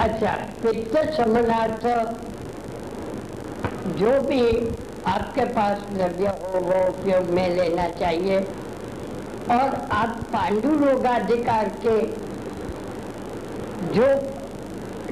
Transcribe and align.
अच्छा 0.00 0.30
पित्त 0.62 0.96
समनार्थ 1.16 1.84
जो 3.98 4.20
भी 4.20 4.40
आपके 5.06 5.44
पास 5.44 5.82
द्रव्य 5.92 6.28
हो, 6.28 6.60
वो 6.60 6.78
उपयोग 6.88 7.28
में 7.30 7.48
लेना 7.56 7.88
चाहिए। 7.88 8.38
और 9.50 9.74
आप 9.92 10.16
पांडु 10.32 10.72
रोगाधिकार 10.84 11.68
के 11.84 11.96
जो 13.94 14.08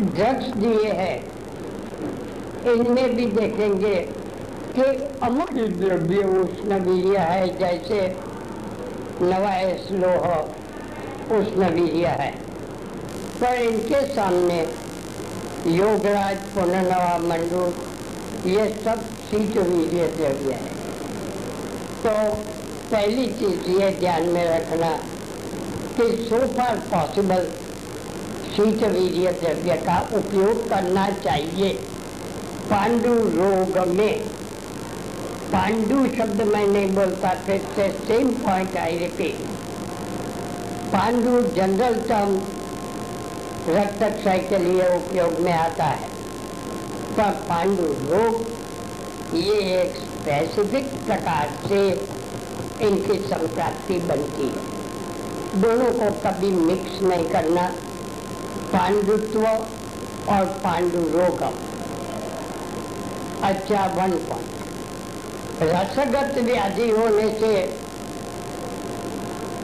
ड्रग्स 0.01 0.46
दिए 0.57 0.91
हैं, 0.93 1.16
इनमें 2.75 3.14
भी 3.16 3.27
देखेंगे 3.27 3.95
कि 4.75 4.82
अमुक 5.23 5.53
द्रव्य 5.53 6.25
उष्णवीर्य 6.41 7.19
है, 7.19 7.46
जैसे 7.59 7.98
नवाएस 9.23 9.89
लोह। 9.93 10.27
उष्णवीर्य 11.30 12.06
है। 12.06 12.30
पर 13.41 13.55
इनके 13.55 14.01
सामने 14.15 14.60
योगराज, 15.66 16.37
पुनर्नवा, 16.37 17.19
मंडू, 17.19 17.65
ये 18.51 18.69
सब 18.84 19.01
शीत 19.20 19.56
वीर्य 19.59 20.06
द्रव्य 20.06 20.52
है। 20.52 20.73
तो 22.02 22.34
पहली 22.91 23.27
चीज़ 23.27 23.70
ये 23.70 23.91
ध्यान 23.91 24.29
में 24.29 24.45
रखना 24.45 24.91
कि 25.96 26.10
सो 26.24 26.38
फार 26.46 26.77
पॉसिबल 26.91 27.46
शीत 28.56 28.84
वीर्य 28.84 29.32
द्रव्य 29.32 29.77
का 29.77 29.98
उपयोग 30.15 30.68
करना 30.68 31.09
चाहिए। 31.24 31.73
पांडु 32.70 33.15
रोग 33.15 33.87
में, 33.88 34.20
पांडु 35.52 36.06
शब्द 36.16 36.43
मैं 36.43 36.66
नहीं 36.66 36.95
बोलता, 36.95 37.34
फिर 37.34 37.60
से 37.77 37.91
सेम 38.06 38.32
पॉइंट 38.32 38.77
आई 38.77 38.98
रिपीट 38.98 39.54
पांडु 40.95 41.30
जनरल 41.55 41.95
टर्म 42.09 42.34
रक्त 43.69 44.02
क्षय 44.16 44.38
के 44.51 44.59
लिए 44.59 44.85
उपयोग 44.96 45.38
में 45.41 45.52
आता 45.52 45.85
है। 45.85 46.09
पर 47.16 47.30
पांडु 47.49 47.87
रोग 48.10 49.35
ये 49.37 49.57
एक 49.73 49.96
स्पेसिफिक 49.96 50.93
प्रकार 51.07 51.51
से 51.66 51.80
इनकी 52.83 53.18
संप्राप्ति 53.24 53.99
बनती 54.09 54.46
है। 54.49 55.60
दोनों 55.60 55.91
को 55.93 56.10
कभी 56.21 56.51
मिक्स 56.63 57.02
नहीं 57.02 57.29
करना, 57.30 57.66
पांडुत्व 58.73 59.46
और 60.33 60.45
पांडु 60.65 61.02
रोगम। 61.11 61.63
अच्छा 63.49 63.87
वन 63.96 64.16
पॉइंट 64.28 65.62
रसगत 65.65 66.38
व्याधि 66.44 66.88
होने 66.91 67.28
से 67.41 67.53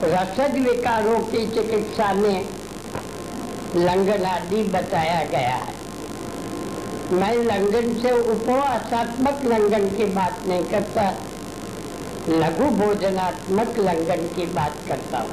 रसद 0.03 0.55
विकारों 0.59 1.19
की 1.23 1.45
चिकित्सा 1.47 2.13
में 2.13 2.45
लंगन 3.75 4.25
आदि 4.25 4.63
बताया 4.69 5.23
गया 5.25 5.55
है। 5.55 5.73
मैं 7.11 7.33
लंगन 7.35 7.93
से 8.01 8.11
उपवासात्मक 8.31 9.45
लंगन 9.45 9.87
की 9.89 10.05
बात 10.13 10.47
नहीं 10.47 10.63
करता, 10.65 11.03
लघु 12.29 12.69
भोजनात्मक 12.75 13.79
लंगन 13.79 14.27
की 14.35 14.45
बात 14.53 14.77
करता 14.87 15.19
हूँ। 15.19 15.31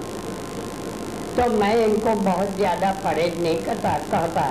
तो 1.37 1.51
मैं 1.53 1.75
इनको 1.79 2.15
बहुत 2.23 2.55
ज़्यादा 2.57 2.93
परहेज 3.05 3.41
नहीं 3.43 3.63
करता, 3.65 3.97
कहता, 4.11 4.47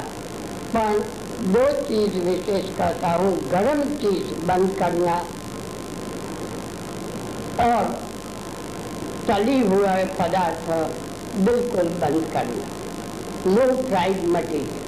पर 0.70 1.00
दो 1.48 1.66
चीज़ 1.84 2.20
विशेष 2.20 2.70
कहता 2.78 3.12
हूँ, 3.12 3.32
गर्म 3.52 3.84
चीज़ 3.98 4.34
बंद 4.48 4.76
करना 4.80 5.16
और 7.64 8.07
तली 9.28 9.60
हुआ 9.60 9.94
पदार्थ 10.20 10.70
बिल्कुल 11.40 11.88
बंद 12.02 12.30
करना 12.34 13.56
लो। 13.56 13.76
Fried 13.82 14.24
material. 14.30 14.86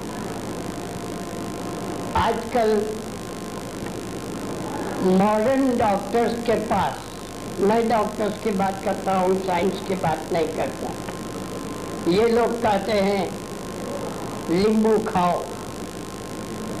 आजकल 2.16 2.70
मॉडर्न 5.18 5.76
डॉक्टर्स 5.78 6.34
के 6.46 6.54
पास, 6.66 7.04
मैं 7.60 7.88
डॉक्टर्स 7.88 8.42
की 8.44 8.50
बात 8.58 8.82
करता 8.84 9.18
हूँ 9.18 9.38
साइंस 9.44 9.82
की 9.88 9.94
बात 10.02 10.32
नहीं 10.32 10.48
करता। 10.48 12.10
ये 12.10 12.28
लोग 12.28 12.60
कहते 12.62 12.92
हैं, 12.92 13.24
नींबू 14.50 14.96
खाओ, 15.06 15.38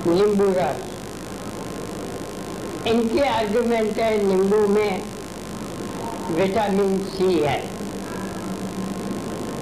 नींबू 0.06 0.48
रस। 0.56 0.82
इनके 2.86 3.24
आर्गुमेंट 3.28 3.98
है, 3.98 4.12
नींबू 4.24 4.66
में 4.68 5.02
विटामिन 6.30 6.98
सी 7.04 7.38
है। 7.38 7.58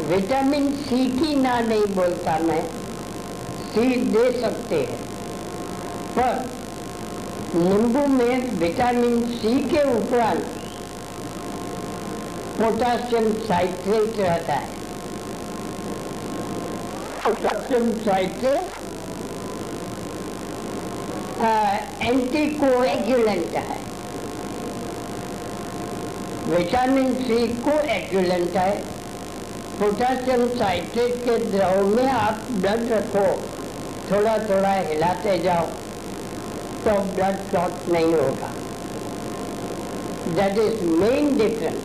विटामिन 0.09 0.71
सी 0.79 1.07
की 1.11 1.35
ना 1.37 1.59
नहीं 1.61 1.87
बोलता 1.95 2.39
मैं। 2.39 2.63
सी 3.69 3.97
दे 4.07 4.31
सकते 4.41 4.81
हैं। 4.83 4.99
पर 6.19 6.45
नींबू 7.55 8.07
में 8.07 8.51
विटामिन 8.59 9.27
सी 9.31 9.55
के 9.69 9.83
उपरांत 9.95 10.45
पोटासियम 12.59 13.33
साइट्रेट 13.43 14.19
रहता 14.19 14.55
है। 14.55 14.69
पोटासियम 17.25 17.93
साइट्रेट 17.99 18.77
एंटी 22.03 22.47
कोएगुलेंट 22.55 23.55
है। 23.57 23.88
विटामिन 26.49 27.15
सी 27.15 27.47
को 27.49 27.71
कोएगुलेंट 27.71 28.57
है। 28.57 28.75
पोटासियम 29.81 30.47
साइट्रेट 30.59 31.17
के 31.25 31.37
द्रव 31.51 31.87
में 31.87 32.09
आप 32.11 32.47
ब्लड 32.53 32.93
रखो। 32.93 33.25
थोड़ा 34.11 34.37
थोड़ा 34.45 34.73
हिलाते 34.75 35.35
जाओ 35.39 35.67
तो 36.85 36.95
ब्लड 37.15 37.37
क्लॉट 37.51 37.89
नहीं 37.89 38.15
होगा। 38.15 38.51
दैट 40.37 40.59
इज़ 40.59 40.83
मेन 41.03 41.37
डिफरेंस 41.39 41.83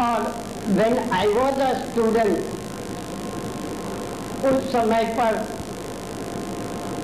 और 0.00 0.18
when 0.72 0.98
I 1.12 1.32
was 1.34 1.60
a 1.60 1.72
student 1.80 2.34
उस 4.46 4.72
समय 4.72 5.04
पर 5.18 5.32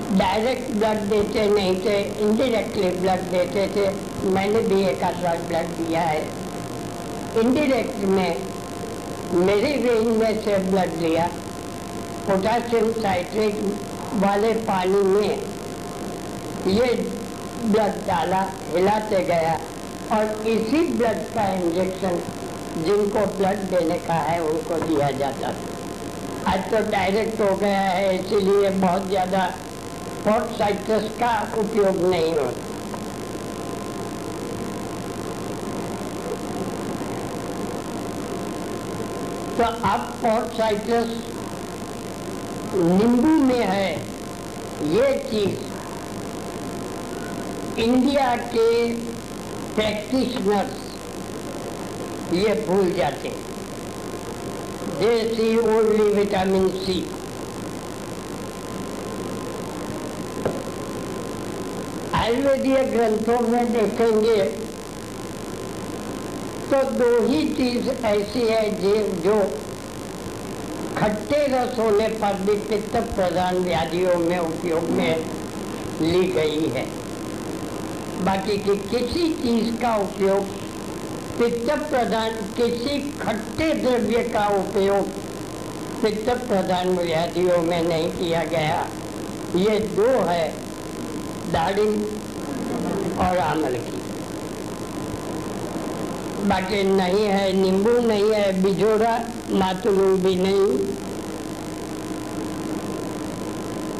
डायरेक्ट 0.09 0.71
ब्लड 0.71 0.99
देते 1.09 1.47
नहीं 1.49 1.75
थे 1.85 1.95
इनडायरेक्टली 2.25 2.89
ब्लड 2.91 3.21
देते 3.31 3.67
थे। 3.75 3.87
मैंने 4.31 4.61
भी 4.63 4.81
एक 4.87 5.03
आधा 5.03 5.33
ब्लड 5.47 5.73
दिया 5.77 6.01
है। 6.01 6.21
इनडायरेक्ट 7.37 8.03
में 8.05 8.37
मेरी 9.45 9.73
वेन 9.79 10.07
में 10.17 10.41
से 10.43 10.57
ब्लड 10.69 10.93
लिया। 11.01 11.27
पोटासियम 12.27 12.91
साइट्रेट 12.93 13.59
वाले 14.23 14.53
पानी 14.63 15.01
में 15.03 15.39
ये 16.67 16.93
ब्लड 17.65 18.05
डाला, 18.07 18.41
हिलाते 18.71 19.23
गया। 19.25 19.59
और 20.13 20.47
इसी 20.47 20.79
ब्लड 20.87 21.23
का 21.33 21.47
इंजेक्शन 21.53 22.19
जिनको 22.77 23.25
ब्लड 23.37 23.69
देने 23.69 23.97
का 23.99 24.13
है, 24.13 24.41
उनको 24.41 24.75
दिया 24.87 25.11
जाता। 25.13 25.51
था 25.51 26.51
आज 26.51 26.69
तो 26.71 26.79
डायरेक्ट 26.91 27.41
हो 27.41 27.55
गया 27.57 27.79
है, 27.79 28.15
इसीलिए 28.15 28.69
बहुत 28.71 29.07
ज़्यादा 29.09 29.53
पॉट 30.27 30.57
साइट्रस 30.57 31.03
का 31.19 31.31
उपयोग 31.59 31.99
नहीं 32.09 32.31
होता 32.37 32.75
तो 39.57 39.63
अब 39.89 40.01
पॉट 40.23 40.57
साइट्रस 40.57 41.13
नींबू 42.75 43.31
में 43.45 43.63
है, 43.67 43.91
ये 44.95 45.07
चीज़ 45.29 45.59
इंडिया 47.81 48.35
के 48.53 48.67
प्रैक्टिशनर्स 49.75 50.85
ये 52.33 52.53
भूल 52.67 52.91
जाते 52.97 53.29
हैं 53.29 53.45
see 55.37 55.53
only 55.59 56.05
vitamin 56.13 56.69
C. 56.83 57.16
आयुर्वेदीय 62.27 62.75
ग्रंथों 62.85 63.39
में 63.41 63.71
देखेंगे 63.73 64.37
तो 66.71 66.81
दो 66.93 67.11
ही 67.27 67.43
चीज़ 67.49 67.87
ऐसी 68.07 68.41
है 68.47 68.63
जो 69.21 69.35
खट्टे 70.97 71.39
रस 71.47 71.77
होने 71.79 72.07
पर 72.23 72.41
भी 72.41 72.55
पित्त 72.69 72.97
प्रधान 73.13 73.59
व्याधियों 73.63 74.15
में 74.17 74.37
उपयोग 74.39 74.89
में 74.89 75.23
ली 76.01 76.25
गई 76.33 76.67
है। 76.75 76.85
बाकी 78.25 78.57
की 78.57 78.75
किसी 78.89 79.29
चीज़ 79.35 79.71
का 79.81 79.95
उपयोग 80.01 80.53
पित्त 81.39 81.71
प्रधान, 81.89 82.29
किसी 82.57 82.99
खट्टे 83.19 83.73
द्रव्य 83.81 84.27
का 84.29 84.47
उपयोग 84.57 85.17
पित्त 86.01 86.29
प्रधान 86.45 86.95
व्याधियों 86.99 87.57
में 87.63 87.81
नहीं 87.83 88.11
किया 88.13 88.43
गया। 88.51 88.87
ये 89.57 89.79
दो 89.79 90.11
है, 90.25 90.47
दाढ़ी 91.51 91.89
और 93.19 93.37
आमल 93.37 93.77
की 93.77 93.95
बाकी 96.47 96.83
नहीं 96.83 97.25
है, 97.25 97.53
नींबू 97.53 97.99
नहीं 97.99 98.31
है 98.33 98.63
बिजोरा 98.63 99.19
मातुलू 99.51 100.15
भी 100.17 100.35
नहीं। 100.35 100.77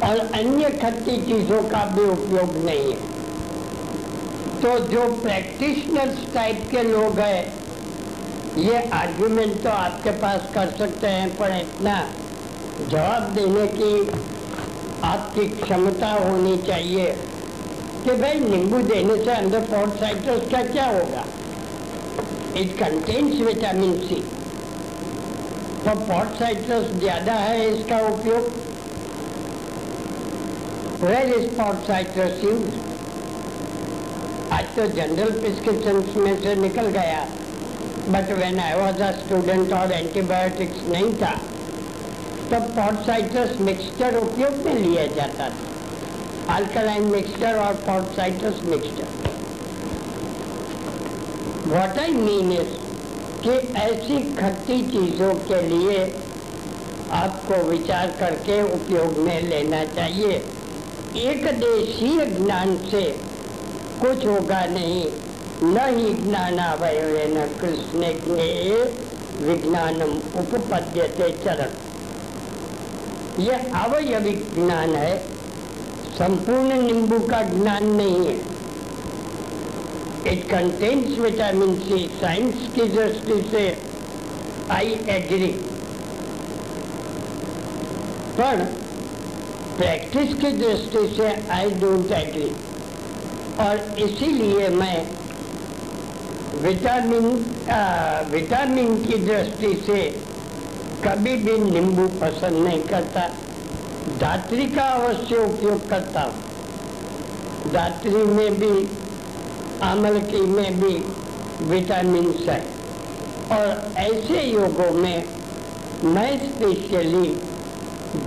और 0.10 0.19
अन्य 0.34 0.69
खट्टी 0.69 1.18
चीज़ों 1.22 1.62
का 1.64 1.86
भी 1.86 2.04
उपयोग 2.04 2.56
नहीं 2.66 2.92
है। 2.92 3.16
तो 4.62 4.80
जो 4.80 5.06
प्रैक्टिशनर्स 5.22 6.34
टाइप 6.34 6.68
के 6.72 6.84
लोग 6.84 7.19
हैं, 7.19 7.54
ये 8.58 8.78
आर्ग्यूमेंट 8.94 9.64
तो 9.64 9.69
आपके 9.69 10.12
पास 10.12 10.50
कर 10.54 10.69
सकते 10.78 11.08
हैं, 11.08 11.30
पर 11.38 11.52
इतना 11.52 11.96
जवाब 12.90 13.24
देने 13.34 13.68
की 13.68 13.92
आपकी 15.04 15.46
क्षमता 15.48 16.12
होनी 16.14 16.58
चाहिए। 16.58 17.16
कि 18.07 18.13
भाई 18.15 18.39
नींबू 18.42 18.77
देने 18.89 19.15
से 19.24 19.31
अंदर 19.31 19.63
फोर्ट 19.69 19.95
साइट्रस 20.00 20.44
का 20.51 20.62
क्या 20.65 20.86
होगा? 20.88 21.24
इट 22.59 22.71
कंटेन्स 22.80 23.42
विटामिन 23.48 23.98
सी 24.04 24.19
तो 25.86 25.95
पॉट 26.01 26.38
साइट्रस 26.39 26.86
ज़्यादा 27.00 27.33
है 27.33 27.68
इसका 27.71 28.00
उपयोग? 28.07 28.48
Where 31.04 31.33
is 31.33 31.50
pot 31.57 31.83
citrus 31.88 32.44
use 32.44 32.80
आज 34.54 34.74
तो 34.75 34.88
जनरल 34.95 35.31
प्रिस्क्रिप्शन 35.39 36.04
में 36.21 36.42
से 36.44 36.56
निकल 36.62 36.88
गया। 36.98 37.21
But 38.09 38.31
when 38.39 38.59
I 38.59 38.81
was 38.81 39.04
a 39.04 39.12
student 39.21 39.74
और 39.81 39.92
एंटीबायोटिक्स 39.92 40.89
नहीं 40.89 41.13
था 41.21 41.38
तब 42.51 42.75
पॉट 42.77 43.06
साइट्रस 43.06 43.57
मिक्सचर 43.69 44.18
उपयोग 44.18 44.65
में 44.65 44.75
लिया 44.75 45.07
जाता 45.15 45.50
था। 45.50 45.67
मिक्सचर 47.00 47.56
और 47.56 47.74
pot 47.74 48.16
citrus 48.16 48.62
mixture 48.64 49.08
what 51.68 52.00
I 52.00 52.12
mean 52.12 52.52
is 52.52 52.76
कि 53.44 53.56
ऐसी 53.78 54.18
खट्टी 54.36 54.82
चीज़ों 54.82 55.34
के 55.34 55.62
लिए 55.62 55.98
आपको 57.12 57.64
विचार 57.64 58.12
करके 58.20 58.62
उपयोग 58.74 59.18
में 59.18 59.42
लेना 59.42 59.84
चाहिए। 59.86 60.32
एक 61.16 61.46
देशीय 61.60 62.26
ज्ञान 62.26 62.76
से 62.92 63.02
कुछ 64.02 64.26
होगा 64.26 64.66
नहीं। 64.66 65.06
न 65.64 65.86
ही 65.98 66.14
ज्ञान 66.14 66.58
अवय 66.58 67.26
न 67.30 67.46
कृष्ण 67.62 68.02
विज्ञानम 69.48 70.12
उपपद्यते 70.40 71.30
चरण 71.44 71.72
यह 73.44 73.74
अवयविक 73.84 74.54
ज्ञान 74.56 74.96
है। 74.96 75.37
संपूर्ण 76.18 76.81
नींबू 76.81 77.19
का 77.28 77.42
ज्ञान 77.50 77.84
नहीं 77.96 78.28
है। 78.28 78.36
It 80.31 80.44
contains 80.52 81.18
vitamin 81.19 81.75
C 81.80 81.98
science 82.22 82.56
की 82.75 82.88
दृष्टि 82.90 83.42
से 83.52 83.66
आई 84.72 84.98
एग्री 85.10 85.52
पर 88.40 88.64
प्रैक्टिस 89.78 90.34
की 90.42 90.52
दृष्टि 90.58 91.08
से 91.16 91.28
आई 91.54 91.69
डोंट 91.81 92.12
एग्री 92.14 92.50
और 93.60 94.00
इसीलिए 94.06 94.68
मैं 94.81 94.98
विटामिन 96.62 97.25
विटामिन 98.31 98.96
की 99.04 99.18
दृष्टि 99.25 99.74
से 99.86 100.02
कभी 101.06 101.36
भी 101.44 101.58
नींबू 101.60 102.08
पसंद 102.19 102.64
नहीं 102.68 102.81
करता। 102.88 103.30
धात्री 104.07 104.65
का 104.68 104.83
अवश्य 104.83 105.38
उपयोग 105.38 105.89
करता 105.89 106.21
हूँ। 106.21 107.71
धात्री 107.74 108.24
में 108.24 108.59
भी 108.59 108.88
आमल 109.81 110.19
की 110.19 110.42
में 110.42 110.80
भी 110.80 110.94
विटामिन 111.65 112.31
है। 112.50 112.59
और 113.51 113.94
ऐसे 113.98 114.42
योगों 114.42 114.92
में 114.92 115.25
मैं 116.04 116.38
स्पेशली 116.38 117.30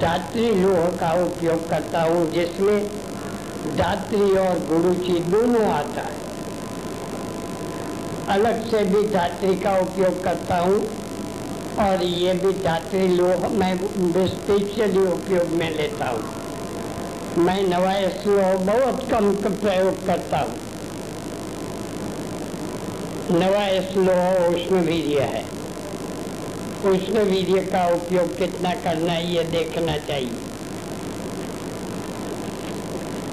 धात्री 0.01 0.51
लोह 0.51 0.87
का 0.97 1.13
उपयोग 1.25 1.69
करता 1.71 2.03
हूँ, 2.03 2.33
जिसमें 2.33 2.89
धात्री 3.77 4.37
और 4.37 4.59
गुरुची 4.59 5.19
दोनों 5.21 5.67
आता 5.73 6.01
है। 6.01 6.19
अलग 8.29 8.71
से 8.71 8.85
भी 8.85 9.09
धात्री 9.09 9.57
का 9.57 9.79
उपयोग 9.79 10.25
करता 10.25 10.59
हूँ। 10.59 11.00
और 11.81 12.03
ये 12.03 12.33
भी 12.33 12.53
धात्री 12.53 13.09
लोह 13.09 13.49
मैं 13.49 14.27
स्पेशली 14.27 15.07
उपयोग 15.07 15.49
में 15.49 15.71
लेता 15.71 16.09
हूँ। 16.09 17.45
मैं 17.45 17.63
नवायस 17.63 18.27
लोह 18.27 18.55
बहुत 18.55 19.11
कम 19.11 19.33
प्रयोग 19.47 20.07
करता 20.07 20.39
हूँ। 20.39 20.59
नवा 23.33 23.67
लोह 23.97 24.47
उष्ण 24.47 24.81
वीर्य 24.81 25.21
है। 25.21 25.45
उष्ण 26.87 27.19
वीर्य 27.19 27.63
का 27.63 27.87
उपयोग 27.89 28.39
कितना 28.39 28.75
करना 28.75 29.13
है, 29.13 29.35
ये 29.35 29.45
देखना 29.45 29.97
चाहिए। 29.97 30.33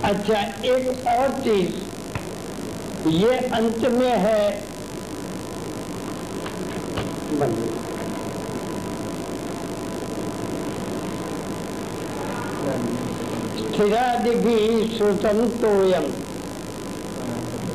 अच्छा 0.03 0.39
एक 0.65 1.07
और 1.07 1.43
चीज़, 1.43 1.71
ये 3.07 3.37
अंत 3.37 3.87
में 3.87 4.17
है। 4.17 4.77
स्थिरादि 7.27 7.76
भी 14.37 14.87
श्रुतम 14.97 15.45
तोयम। 15.47 16.03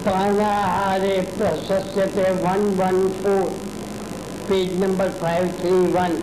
पानाहारे 0.04 1.20
प्रशस्यते 1.38 2.31
one 2.31 2.64
one 2.81 3.08
four. 3.08 3.49
Page 4.49 4.81
number 4.81 5.08
five 5.08 5.49
three 5.60 5.70
one. 5.70 6.22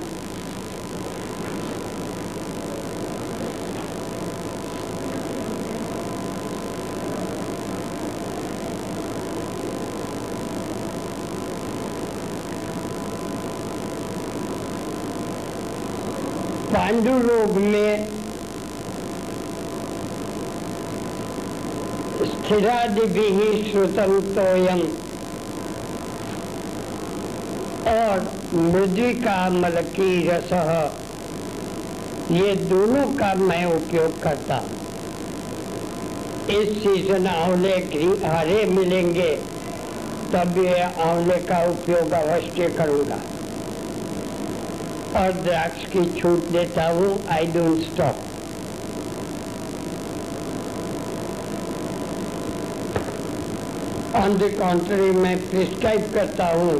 Pandu 16.74 17.18
रोग 17.28 17.52
में 17.52 18.19
स्थिरादिभि 22.50 23.24
श्रुतम 23.64 24.14
तोयम 24.36 24.80
और 27.90 28.24
मृद्विका 28.54 29.36
मल 29.50 29.76
की 29.90 30.08
रस 30.30 30.54
ये 32.32 32.56
दोनों 32.64 33.04
का 33.18 33.34
मैं 33.42 33.64
उपयोग 33.66 34.20
करता। 34.24 34.58
इस 36.54 36.72
सीज़न 36.84 37.28
आंवले 37.28 37.76
की 37.92 38.08
हरे 38.26 38.64
मिलेंगे, 38.72 39.30
तब 40.34 40.58
ये 40.58 40.80
आंवले 40.82 41.38
का 41.44 41.64
उपयोग 41.72 42.12
अवश्य 42.22 42.70
करूँगा। 42.80 43.20
और 45.20 45.32
द्राक्ष 45.44 45.86
की 45.94 46.10
छूट 46.20 46.50
देता 46.52 46.88
हूँ 46.90 47.14
I 47.30 47.46
don't 47.54 47.78
stop 47.84 48.26
on 54.16 54.38
the 54.38 54.48
contrary 54.60 55.10
मैं 55.14 55.36
प्रिस्क्राइब 55.50 56.14
करता 56.14 56.46
हूँ 56.50 56.72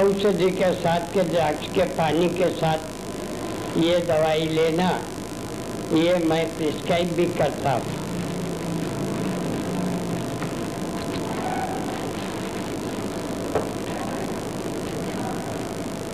औषधि 0.00 0.50
के 0.50 0.72
साथ, 0.74 1.00
के 1.14 1.22
द्राक्ष 1.22 1.66
के 1.74 1.84
पानी 1.96 2.28
के 2.28 2.50
साथ 2.50 3.78
ये 3.78 3.98
दवाई 4.08 4.46
लेना, 4.48 4.88
ये 5.94 6.14
मैं 6.28 6.46
प्रिस्क्राइब 6.56 7.12
भी 7.16 7.26
करता 7.40 7.72
हूँ। 7.72 7.94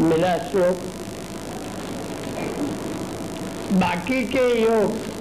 मिला 0.08 0.36
श्लोक, 0.48 0.76
बाकी 3.80 4.24
के 4.26 4.48
योग 4.62 5.11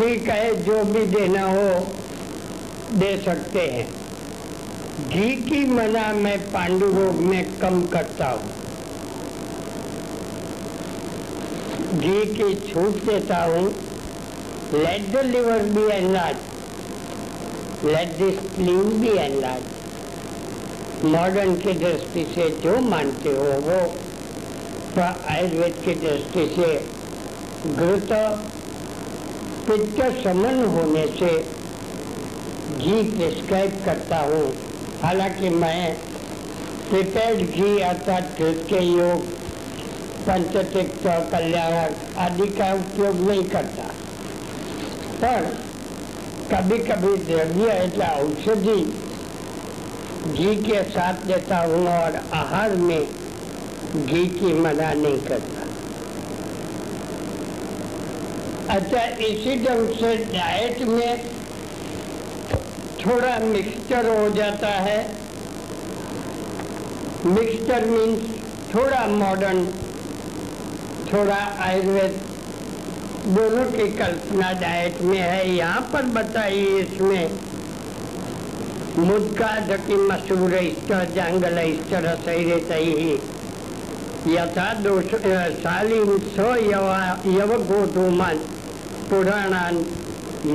ठीक 0.00 0.28
है, 0.28 0.62
जो 0.62 0.82
भी 0.84 1.04
देना 1.06 1.40
हो, 1.42 1.86
दे 2.92 3.16
सकते 3.24 3.60
हैं। 3.60 3.86
घी 5.08 5.34
की 5.42 5.64
मना 5.64 6.12
मैं 6.12 6.38
पांडु 6.52 6.86
रोग 6.86 7.20
में 7.22 7.58
कम 7.58 7.80
करता 7.86 8.28
हूँ। 8.28 8.48
घी 11.98 12.24
की 12.34 12.54
छूट 12.68 13.04
देता 13.04 13.42
हूँ। 13.44 13.64
Let 14.72 15.10
the 15.12 15.24
liver 15.24 15.62
be 15.74 15.82
enlarge 15.92 17.84
let 17.84 18.16
this 18.16 18.38
spleen 18.38 19.00
be 19.00 19.10
enlarge 19.18 21.04
modern 21.04 21.54
की 21.56 21.72
दृष्टि 21.72 22.24
से 22.34 22.48
जो 22.62 22.78
मानते 22.80 23.30
हो 23.30 23.50
वो, 23.60 23.80
आयुर्वेद 25.02 25.82
की 25.84 25.94
दृष्टि 25.94 26.46
से 26.56 26.70
घृत 27.66 28.12
पित्त 29.69 30.01
समन 30.23 30.63
होने 30.75 31.05
से 31.19 31.31
घी 32.75 33.01
प्रिस्क्राइब 33.11 33.81
करता 33.85 34.19
हूँ 34.23 34.45
हालांकि 35.01 35.49
मैं 35.57 35.81
प्रिपेयर्ड 36.89 37.51
घी 37.51 37.81
अर्थात 37.83 38.35
के 38.39 38.83
योग 38.85 39.27
पंचतिक्त 40.27 41.07
कल्याण 41.31 41.93
आदि 42.19 42.47
का 42.53 42.71
उपयोग 42.75 43.19
नहीं 43.21 43.43
करता 43.49 43.87
पर 45.21 45.49
कभी 46.51 46.77
कभी 46.83 47.15
द्रव्य 47.25 47.75
એટલે 47.75 48.09
औषधि 48.15 48.79
घी 50.27 50.55
के 50.63 50.83
साथ 50.91 51.25
देता 51.27 51.59
हूँ 51.63 51.85
और 51.89 52.15
आहार 52.33 52.75
में 52.81 53.01
घी 54.05 54.25
की 54.29 54.53
मना 54.59 54.93
नहीं 54.95 55.19
करता 55.25 55.58
अच्छा 58.70 59.00
इसी 59.26 59.54
ढंग 59.64 59.88
से 60.00 60.14
डाइट 60.24 60.82
में 60.88 61.24
थोड़ा 63.00 63.38
मिक्सचर 63.44 64.08
हो 64.08 64.28
जाता 64.30 64.68
है। 64.84 64.98
मिक्सचर 67.26 67.84
मीन्स 67.86 68.20
थोड़ा 68.74 69.00
मॉडर्न 69.08 69.64
थोड़ा 71.12 71.38
आयुर्वेद, 71.66 72.20
दोनों 73.28 73.64
की 73.72 73.88
कल्पना 73.96 74.52
डाइट 74.60 75.00
में 75.02 75.18
है। 75.18 75.48
यहाँ 75.48 75.80
पर 75.92 76.02
बताइए 76.18 76.78
इसमें 76.80 77.24
मुद्गा 79.00 79.50
धकी 79.66 79.96
मसूर 80.04 80.56
जांगल 81.16 81.58
रसैरे 82.06 82.56
यथा 84.28 84.72
दोष 84.82 85.12
शालीन, 85.58 86.18
स 86.30 86.38
यवगोधूमन। 87.28 88.40
पुराणान 89.10 89.76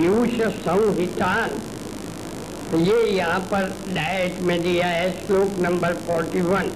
यूष 0.03 0.41
संहिता 0.57 1.31
तो 2.71 2.77
ये 2.79 3.01
यहाँ 3.07 3.39
पर 3.51 3.69
डायट 3.95 4.39
में 4.41 4.61
दिया 4.61 4.87
है 4.87 5.09
श्लोक 5.17 5.57
नंबर 5.61 5.93
41 6.09 6.69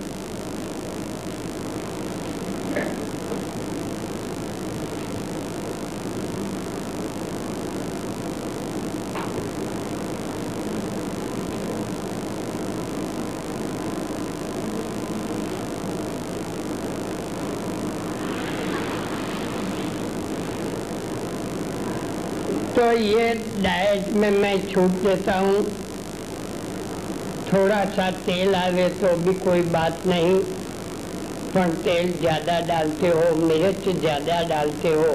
ये 22.99 23.33
डाइट 23.63 24.07
में 24.13 24.29
मैं 24.31 24.55
छूट 24.67 24.91
देता 25.03 25.37
हूँ। 25.39 25.63
थोड़ा 27.47 27.83
सा 27.91 28.09
तेल 28.25 28.55
आवे 28.55 28.87
तो 28.95 29.15
भी 29.17 29.33
कोई 29.39 29.61
बात 29.71 30.03
नहीं। 30.07 30.39
पर 31.53 31.73
तेल 31.85 32.11
ज़्यादा 32.19 32.59
डालते 32.67 33.07
हो, 33.07 33.35
मिर्च 33.37 33.87
ज़्यादा 33.99 34.41
डालते 34.49 34.89
हो 34.89 35.07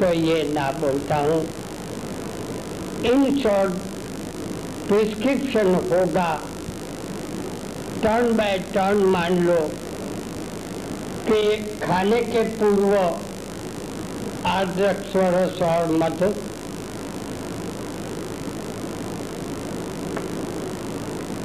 तो 0.00 0.12
ये 0.14 0.42
ना 0.52 0.70
बोलता 0.80 1.16
हूँ। 1.18 1.40
इन 3.04 3.38
शॉर्ट 3.38 3.72
प्रिस्क्रिप्शन 4.88 5.74
होगा। 5.74 6.32
टर्न 8.02 8.36
बाय 8.36 8.58
टर्न 8.74 9.04
मान 9.10 9.38
लो 9.44 9.60
कि 11.28 11.56
खाने 11.80 12.22
के 12.24 12.42
पूर्व 12.58 12.96
आर्द्रक 14.48 15.04
स्वरस 15.12 15.62
और 15.64 15.90
मधु 15.94 16.34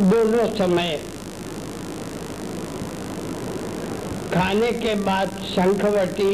दोनों 0.01 0.46
समय। 0.55 0.96
खाने 4.34 4.72
के 4.74 4.93
बाद 4.96 5.29
शंखवटी। 5.46 6.31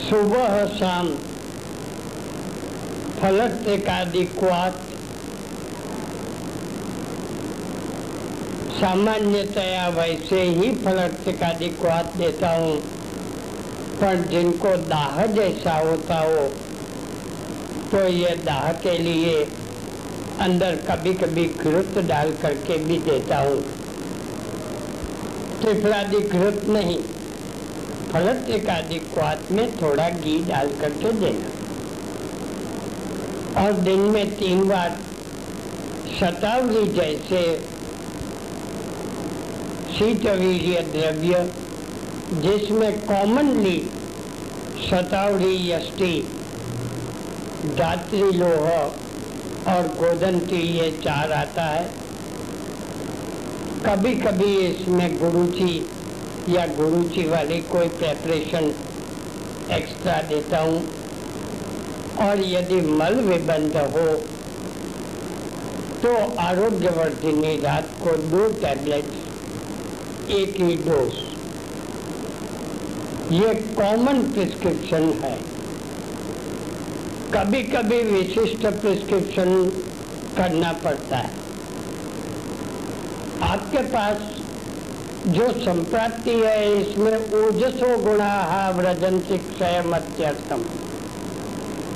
सुबह 0.00 0.64
शाम। 0.76 1.08
फलत्रिकादि 3.20 4.24
क्वात 4.38 4.80
सामान्यतया 8.80 9.88
वैसे 9.90 10.42
ही 10.42 10.70
फलत्रिकादि 10.84 11.68
क्वात 11.76 12.16
देता 12.16 12.50
हूँ। 12.50 12.76
पर 14.00 14.26
जिनको 14.28 14.76
दाह 14.88 15.24
जैसा 15.34 15.78
होता 15.78 16.18
हो 16.20 16.48
तो 17.92 18.06
ये 18.08 18.34
दाह 18.44 18.72
के 18.82 18.98
लिए 18.98 19.34
अंदर 20.40 20.76
कभी 20.88 21.12
कभी 21.14 21.44
घृत 21.62 21.98
डाल 22.08 22.30
करके 22.42 22.76
भी 22.84 22.96
देता 23.00 23.38
हूँ। 23.38 23.60
त्रिफलादि 25.60 26.20
घृत 26.20 26.62
नहीं 26.68 26.98
फलत्रिकादि 28.12 28.98
क्वात 29.08 29.50
में 29.52 29.66
थोड़ा 29.76 30.08
घी 30.10 30.38
डाल 30.44 30.70
करके 30.80 31.12
देना। 31.14 31.50
और 33.56 33.72
दिन 33.80 34.00
में 34.10 34.36
तीन 34.36 34.68
बार 34.68 34.96
शतावरी 36.20 36.86
जैसे 36.92 37.42
शीतवीर्य 39.98 40.80
द्रव्य, 40.92 41.44
जिसमें 42.42 42.92
कॉमनली 43.06 43.78
शतावरी 44.80 45.54
यष्टि 45.70 46.12
धात्री 47.78 48.30
लोह 48.32 48.68
और 49.68 49.88
गोदंती 49.96 50.60
ये 50.68 50.90
चार 51.02 51.32
आता 51.32 51.62
है। 51.64 51.84
कभी 53.84 54.12
कभी 54.16 54.56
इसमें 54.58 55.18
गुरुची 55.18 55.74
या 56.48 56.66
गुरुची 56.76 57.26
वाली 57.28 57.60
कोई 57.64 57.88
प्रेपरेशन 57.98 58.64
एक्स्ट्रा 59.72 60.20
देता 60.28 60.60
हूँ। 60.60 60.80
और 62.20 62.40
यदि 62.44 62.80
मल 62.92 63.14
विबंध 63.22 63.76
हो 63.88 64.06
तो 66.02 66.10
आरोग्यवर्धिनी 66.40 67.56
रात 67.60 67.88
को 68.02 68.16
दो 68.28 68.46
टैबलेट 68.60 70.30
एक 70.32 70.60
ही 70.60 70.76
डोज 70.84 71.12
ये 73.32 73.54
कॉमन 73.74 74.22
प्रिस्क्रिप्शन 74.32 75.04
है। 75.22 75.34
कभी 77.34 77.62
कभी 77.64 78.02
विशिष्ट 78.04 78.66
प्रिस्क्रिप्शन 78.80 79.50
करना 80.36 80.72
पड़ता 80.84 81.16
है। 81.16 81.30
आपके 83.42 83.82
पास 83.92 84.16
जो 85.28 85.46
संप्राप्ति 85.54 86.30
है, 86.32 86.80
इसमें 86.80 87.12
ओजसो 87.40 87.96
गुणा 87.98 88.32
व्रजंती 88.76 89.38
क्षयमत्यर्थम 89.40 90.64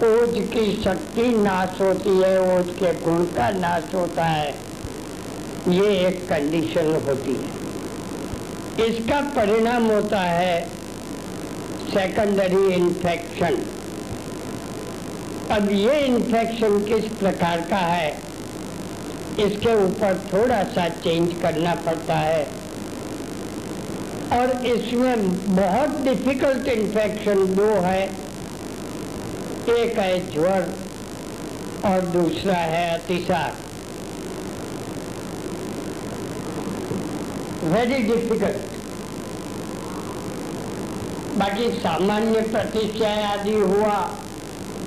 ओज 0.05 0.39
की 0.53 0.65
शक्ति 0.83 1.29
नाश 1.39 1.81
होती 1.81 2.17
है 2.19 2.39
ओज 2.49 2.71
के 2.79 2.93
गुण 3.01 3.25
का 3.35 3.51
नाश 3.59 3.95
होता 3.95 4.25
है। 4.25 4.55
ये 5.71 5.93
एक 6.07 6.27
कंडीशन 6.29 6.95
होती 7.07 7.35
है। 7.35 8.87
इसका 8.87 9.21
परिणाम 9.37 9.91
होता 9.91 10.21
है 10.21 10.61
सेकेंडरी 11.89 12.67
इन्फेक्शन 12.75 13.63
अब 15.55 15.69
ये 15.71 15.99
इन्फेक्शन 16.01 16.79
किस 16.85 17.05
प्रकार 17.19 17.61
का 17.61 17.77
है? 17.77 18.09
इसके 19.41 19.75
ऊपर 19.85 20.17
थोड़ा 20.33 20.63
सा 20.65 20.89
चेंज 20.89 21.35
करना 21.43 21.75
पड़ता 21.75 22.15
है। 22.15 22.43
और 24.33 24.67
इसमें 24.67 25.23
बहुत 25.57 26.01
डिफ़िकल्ट 26.01 26.69
इन्फेक्शन 26.69 27.45
दो 27.55 27.69
है। 27.83 28.03
एक 29.77 29.99
है 29.99 30.19
ज्वर 30.33 30.75
और 31.85 32.01
दूसरा 32.01 32.57
है 32.57 32.99
अतिसार। 32.99 33.57
वेरी 37.69 38.03
डिफ़िकल्ट 38.03 38.77
बाकी 41.39 41.71
सामान्य 41.79 42.41
प्रतिष्ठा 42.41 43.15
आदि 43.33 43.59
हुआ। 43.61 43.97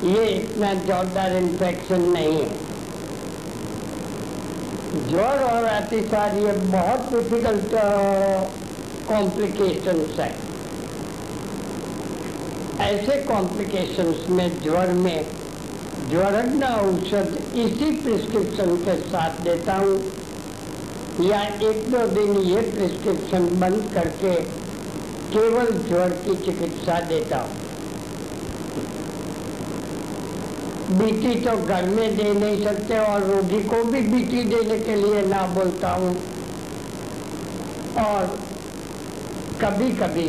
ये 0.04 0.26
इतना 0.28 0.74
जोरदार 0.84 1.36
इन्फेक्शन 1.36 2.02
नहीं 2.10 2.34
है। 2.34 2.66
ज्वर 5.08 5.44
और 5.44 5.64
अतिसार 5.64 6.36
ये 6.38 6.52
बहुत 6.52 7.10
डिफ़िकल्ट 7.14 7.72
कॉम्प्लिकेशंस 9.08 10.20
है। 10.20 10.30
ऐसे 12.84 13.16
कॉम्प्लिकेशंस 13.24 14.26
में 14.30 14.62
ज्वर 14.62 14.94
में 14.96 15.26
ज्वरग्न 16.10 16.64
औषध 16.66 17.38
इसी 17.58 17.92
प्रिस्क्रिप्शन 18.02 18.76
के 18.86 18.96
साथ 19.04 19.42
देता 19.44 19.76
हूँ, 19.76 19.96
या 21.22 21.42
एक 21.64 21.90
दो 21.92 22.06
दिन 22.10 22.38
ये 22.44 22.62
प्रिस्क्रिप्शन 22.72 23.50
बंद 23.60 23.90
करके 23.94 24.36
केवल 25.32 25.72
ज्वर 25.88 26.10
की 26.26 26.36
चिकित्सा 26.46 27.00
देता 27.10 27.38
हूँ। 27.38 27.67
बीटी 30.90 31.34
तो 31.42 31.56
घर 31.66 31.86
में 31.86 32.16
दे 32.18 32.32
नहीं 32.34 32.64
सकते 32.64 32.98
और 32.98 33.24
रोगी 33.28 33.62
को 33.64 33.84
भी 33.84 34.02
बीटी 34.02 34.44
देने 34.50 34.78
के 34.80 34.96
लिए 34.96 35.26
ना 35.26 35.42
बोलता 35.56 35.90
हूँ। 35.94 36.12
और 38.04 38.28
कभी 39.62 39.90
कभी 39.98 40.28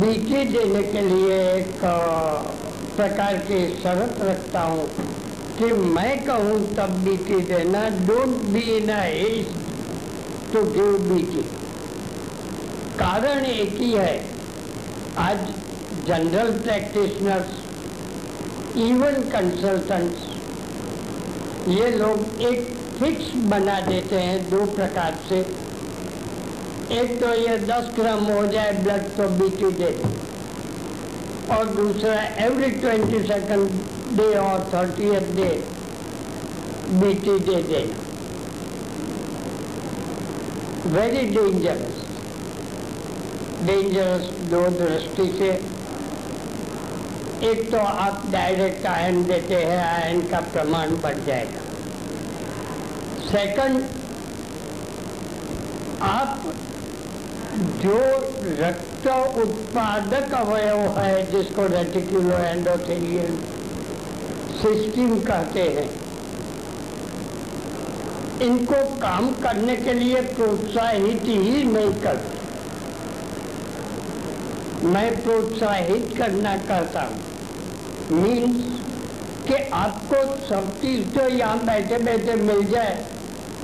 बीटी 0.00 0.44
देने 0.50 0.82
के 0.82 1.02
लिए 1.02 1.38
एक 1.52 1.80
प्रकार 2.96 3.36
की 3.48 3.60
शर्त 3.76 4.20
रखता 4.22 4.62
हूँ 4.62 4.84
कि 5.58 5.72
मैं 5.96 6.12
कहूँ, 6.26 6.58
तब 6.76 7.00
बीटी 7.04 7.40
देना 7.44 7.88
don't 8.06 8.36
be 8.52 8.60
in 8.76 8.92
to 10.52 10.62
give 10.72 10.98
BT. 11.08 11.42
कारण 12.98 13.44
एक 13.46 13.74
ही 13.80 13.90
है। 13.92 14.14
आज 15.18 15.48
जनरल 16.06 16.52
प्रैक्टिशनर्स 16.60 17.58
इवन 18.78 19.22
कंसल्टेंट्स 19.30 20.26
ये 21.68 21.90
लोग 21.90 22.42
एक 22.42 22.68
फिक्स 22.98 23.32
बना 23.50 23.78
देते 23.80 24.16
हैं 24.16 24.50
दो 24.50 24.64
प्रकार 24.74 25.18
से। 25.28 25.38
एक 26.96 27.10
तो 27.20 27.32
ये 27.34 27.56
10 27.60 27.90
ग्राम 27.96 28.24
हो 28.24 28.46
जाए 28.52 28.72
ब्लड 28.72 29.08
तो 29.16 29.28
दे 29.38 29.70
दे। 29.78 29.90
और 31.56 31.64
दूसरा 31.76 32.14
एवरी 32.44 32.70
ट्वेंटी 32.70 33.18
सेकेंड 33.28 33.64
डे 34.16 34.28
और 34.38 34.68
थर्टी 34.74 35.10
डे 35.34 35.50
बीटी 37.00 37.38
दे 37.38 37.62
देना 37.62 37.98
वेरी 40.94 41.26
डेंजरस 41.30 41.96
डेंजरस 43.66 44.24
दो 44.52 44.62
दृष्टि 44.78 45.26
से। 45.38 45.50
एक 47.42 47.70
तो 47.72 47.78
आप 47.78 48.24
डायरेक्ट 48.32 48.86
आयन 48.86 49.22
देते 49.24 49.54
हैं 49.54 49.76
आयन 49.78 50.20
का 50.28 50.40
प्रमाण 50.48 50.90
बढ़ 51.02 51.18
जाएगा। 51.26 51.60
सेकंड 53.26 53.84
आप 56.02 56.42
जो 57.82 57.96
रक्त 58.58 59.06
उत्पादक 59.38 60.34
अवयव 60.34 60.98
है, 60.98 61.30
जिसको 61.32 61.66
रेटिकुलो 61.66 62.36
एंडोथेलियल 62.38 63.38
सिस्टम 64.60 65.18
कहते 65.20 65.62
हैं, 65.70 65.88
इनको 68.42 68.82
काम 68.98 69.32
करने 69.42 69.76
के 69.76 69.94
लिए 69.94 70.20
प्रोत्साहित 70.34 71.22
ही 71.24 71.64
नहीं 71.64 71.94
करते। 72.02 72.38
मैं 74.88 75.08
प्रोत्साहित 75.22 76.14
करना 76.18 76.56
कहता 76.68 77.00
हूँ। 77.02 77.29
मीन्स 78.12 78.56
कि 79.48 79.56
आपको 79.74 80.18
सब 80.46 80.64
चीज़ 80.80 81.02
तो 81.14 81.28
यहाँ 81.28 81.58
बैठे 81.66 81.98
बैठे 82.04 82.34
मिल 82.42 82.60
जाए। 82.70 82.94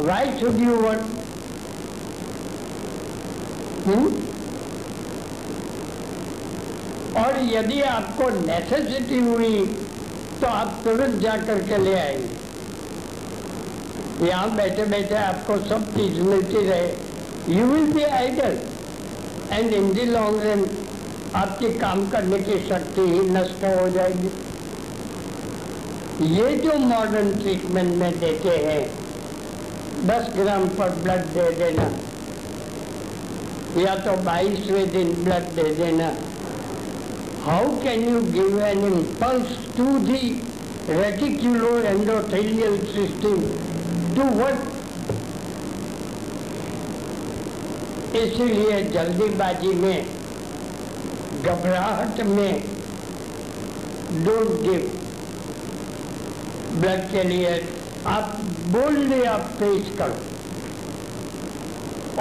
वाई 0.00 0.26
शुड 0.41 0.61
यू 0.61 0.75
वर्क 0.76 1.03
और 7.19 7.33
यदि 7.45 7.81
आपको 7.88 8.29
नेसेसिटी 8.38 9.19
हुई 9.21 9.65
तो 10.41 10.47
आप 10.47 10.81
तुरंत 10.85 11.15
जा 11.21 11.37
करके 11.45 11.76
ले 11.79 11.95
आएँगे। 11.99 12.35
यहाँ 14.26 14.49
बैठे 14.57 14.85
बैठे 14.87 15.15
आपको 15.17 15.57
सब 15.69 15.87
चीज़ 15.95 16.21
मिलती 16.23 16.61
रहे। 16.67 16.88
You 17.57 17.65
will 17.67 17.93
be 17.93 18.03
idle 18.05 18.59
and 19.53 19.73
in 19.73 19.93
the 19.95 20.05
long 20.07 20.43
run 20.43 20.62
आपकी 21.37 21.69
काम 21.78 22.05
करने 22.11 22.38
की 22.40 22.59
शक्ति 22.69 23.02
ही 23.02 23.21
नष्ट 23.31 23.64
हो 23.64 23.88
जाएगी। 23.90 24.31
ये 26.35 26.57
जो 26.59 26.78
मॉडर्न 26.81 27.33
ट्रीटमेंट 27.33 27.95
में 27.97 28.19
देते 28.21 28.57
हैं 28.61 28.83
10 30.09 30.31
ग्राम 30.37 30.67
पर 30.78 30.95
ब्लड 31.02 31.26
दे 31.34 31.50
देना, 31.58 31.91
या 33.78 33.95
तो 34.06 34.17
बाईसवें 34.25 34.87
दिन 34.93 35.13
ब्लड 35.25 35.52
दे 35.54 35.69
देना। 35.75 36.08
How 37.45 37.76
can 37.82 38.08
you 38.08 38.21
give 38.32 38.58
an 38.67 38.84
impulse 38.87 39.50
to 39.76 39.87
the 40.06 40.23
reticulo 40.91 41.76
endothelial 41.80 42.78
system 42.89 43.37
to 44.17 44.25
work 44.41 44.73
इसलिए 48.17 48.82
जल्दीबाजी 48.93 49.73
में 49.76 50.16
घबराहट 51.47 52.21
में 52.26 52.52
डोंट 54.25 54.50
गिव 54.63 54.82
ब्लड 56.80 57.11
के 57.11 57.23
लिए 57.28 57.50
आप 58.06 58.39
बोल्डली 58.73 59.23
आप 59.25 59.45
फेस 59.59 59.91
करो। 59.99 60.19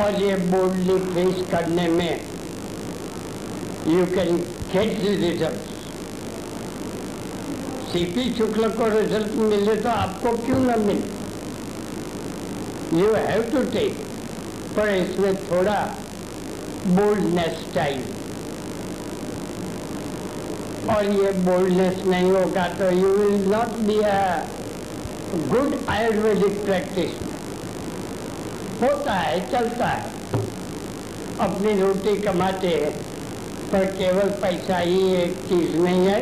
और 0.01 0.21
ये 0.21 0.35
बोल्डली 0.51 0.97
फेस 1.13 1.37
करने 1.51 1.87
में 1.89 2.11
you 3.87 4.05
can 4.15 4.37
get 4.73 4.99
result 5.03 5.73
CP 7.91 8.23
Shukla 8.37 8.69
को 8.77 8.87
रिज़ल्ट 8.89 9.35
मिले 9.51 9.75
तो 9.75 9.89
आपको 9.89 10.31
क्यों 10.45 10.59
ना 10.59 10.75
मिले? 10.77 11.13
यू 13.01 13.13
हैव 13.13 13.41
टू 13.51 13.61
टेक 13.73 13.93
पर 14.77 14.89
इसमें 14.95 15.33
थोड़ा 15.43 15.77
बोल्डनेस 16.87 17.65
चाहिए। 17.75 18.03
और 20.87 21.05
ये 21.05 21.31
बोल्डनेस 21.45 22.03
नहीं 22.07 22.31
होगा 22.31 22.67
तो 22.79 22.89
you 22.91 23.07
will 23.09 23.45
not 23.51 23.77
be 23.87 23.97
a 23.99 24.17
good 25.47 25.73
Ayurvedic 25.89 26.63
practice 26.65 27.13
होता 28.81 29.13
है, 29.13 29.39
चलता 29.51 29.85
है। 29.85 30.13
अपनी 31.41 31.73
रोटी 31.81 32.15
कमाते 32.21 32.67
हैं, 32.67 32.91
पर 33.71 33.85
केवल 33.93 34.29
पैसा 34.41 34.77
ही 34.77 35.13
एक 35.15 35.35
चीज़ 35.49 35.75
नहीं 35.77 36.05
है। 36.07 36.19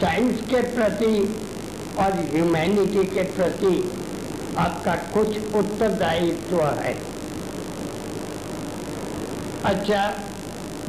साइंस 0.00 0.40
के 0.50 0.62
प्रति 0.74 1.12
और 1.98 2.12
ह्यूमैनिटी 2.32 3.04
के 3.06 3.22
प्रति 3.32 3.74
आपका 4.58 4.94
कुछ 5.14 5.54
उत्तरदायित्व 5.56 6.62
है। 6.80 6.94
अच्छा 9.64 10.02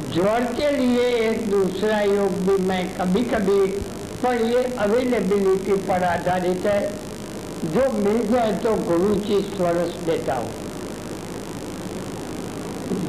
ज्वर 0.08 0.44
के 0.54 0.70
लिए 0.70 1.06
एक 1.20 1.48
दूसरा 1.50 2.00
योग 2.00 2.36
भी 2.44 2.56
मैं 2.64 2.82
कभी 2.96 3.22
कभी 3.24 3.66
पर 4.22 4.42
ये 4.44 4.62
अवेलेबिलिटी 4.78 5.76
पर 5.86 6.04
आधारित 6.04 6.66
है। 6.66 6.80
जो 7.66 7.90
मिल 7.94 8.26
जाए 8.28 8.52
तो 8.58 8.74
गुरु 8.84 9.14
जी 9.16 9.40
स्वरस 9.46 9.94
देता 10.04 10.34
हूँ। 10.34 10.50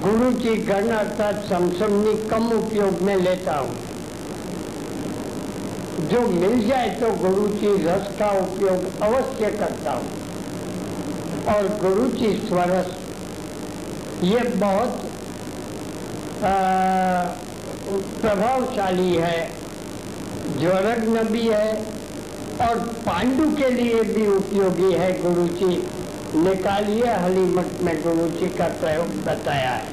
गुरु 0.01 0.32
जी 0.39 0.56
गण 0.63 0.89
अर्थात 0.89 1.43
समसमनी 1.49 2.13
कम 2.30 2.51
उपयोग 2.54 3.01
में 3.01 3.15
लेता 3.15 3.58
हूँ। 3.58 3.75
जो 6.10 6.21
मिल 6.30 6.67
जाए 6.67 6.89
तो 6.99 7.12
गुरु 7.19 7.47
जी 7.56 7.71
रस 7.86 8.10
का 8.19 8.30
उपयोग 8.39 9.01
अवश्य 9.04 9.51
करता 9.58 9.91
हूँ। 9.91 10.10
और 11.47 11.67
गुरु 11.82 12.10
जी 12.17 12.34
स्वरस, 12.47 12.97
ये 14.23 14.39
बहुत 14.58 15.11
प्रभावशाली 18.21 19.15
है 19.15 19.39
ज्वरग्न 20.60 21.23
भी 21.25 21.41
है, 21.43 21.71
और 22.62 22.80
पांडु 23.06 23.45
के 23.58 23.69
लिए 23.71 23.99
भी 24.06 24.23
उपयोगी 24.27 24.91
है 24.93 25.10
गुरु 25.21 25.45
जी 25.49 25.73
निकालिए 26.38 27.13
हलीमठ 27.15 27.69
में 27.84 27.95
गुरु 28.04 28.27
जी 28.32 28.49
का 28.58 28.67
प्रयोग 28.80 29.10
बताया 29.25 29.71
है। 29.71 29.89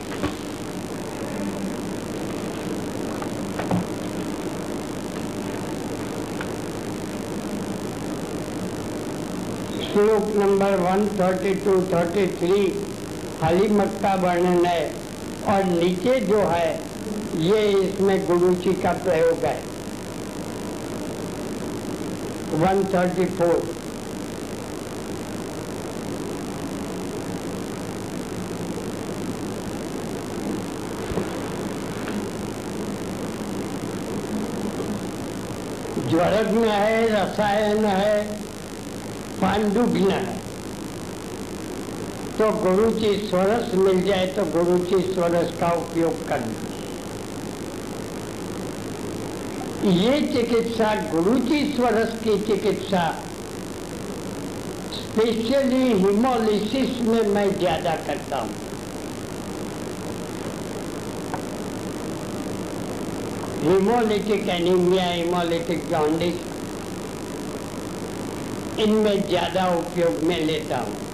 श्लोक 9.85 10.25
नंबर 10.37 10.73
132-33 10.83 12.73
हलीमठ 13.43 13.93
का 14.03 14.13
वर्णन 14.23 14.65
है। 14.67 14.83
और 15.49 15.65
नीचे 15.65 16.21
जो 16.21 16.39
है, 16.39 16.81
ये 17.37 17.61
इसमें 17.81 18.27
गुरु 18.27 18.55
जी 18.55 18.73
का 18.73 18.93
प्रयोग 18.93 19.45
है। 19.45 19.57
134 22.55 23.77
ज्वरग्न 36.11 36.65
है, 36.65 37.07
रसायन 37.09 37.85
है, 37.85 38.23
पांडुग्न 39.41 40.11
है। 40.11 40.38
तो 42.39 42.49
गुरु 42.55 42.91
जी 42.93 43.09
स्वरस 43.21 43.73
मिल 43.77 44.03
जाए 44.07 44.27
तो 44.35 44.43
गुरु 44.51 44.75
जी 44.81 44.99
स्वरस 45.05 45.53
का 45.61 45.71
उपयोग 45.77 46.19
करना 46.29 46.67
ये 49.93 50.21
चिकित्सा, 50.33 50.93
गुरुजी 51.11 51.59
स्वरस 51.75 52.13
की 52.25 52.37
चिकित्सा 52.47 53.03
स्पेशली 54.93 55.83
हिमोलिसिस 56.03 57.01
में 57.09 57.23
मैं 57.29 57.49
ज़्यादा 57.59 57.95
करता 58.07 58.39
हूँ। 58.39 58.55
हिमोलिटिक 63.63 64.49
एनीमिया 64.51 65.09
हिमोलिटिक 65.09 65.89
जॉन्डिस 65.91 66.41
इनमें 68.81 69.29
ज़्यादा 69.29 69.69
उपयोग 69.77 70.23
में 70.25 70.39
लेता 70.47 70.79
हूँ। 70.79 71.08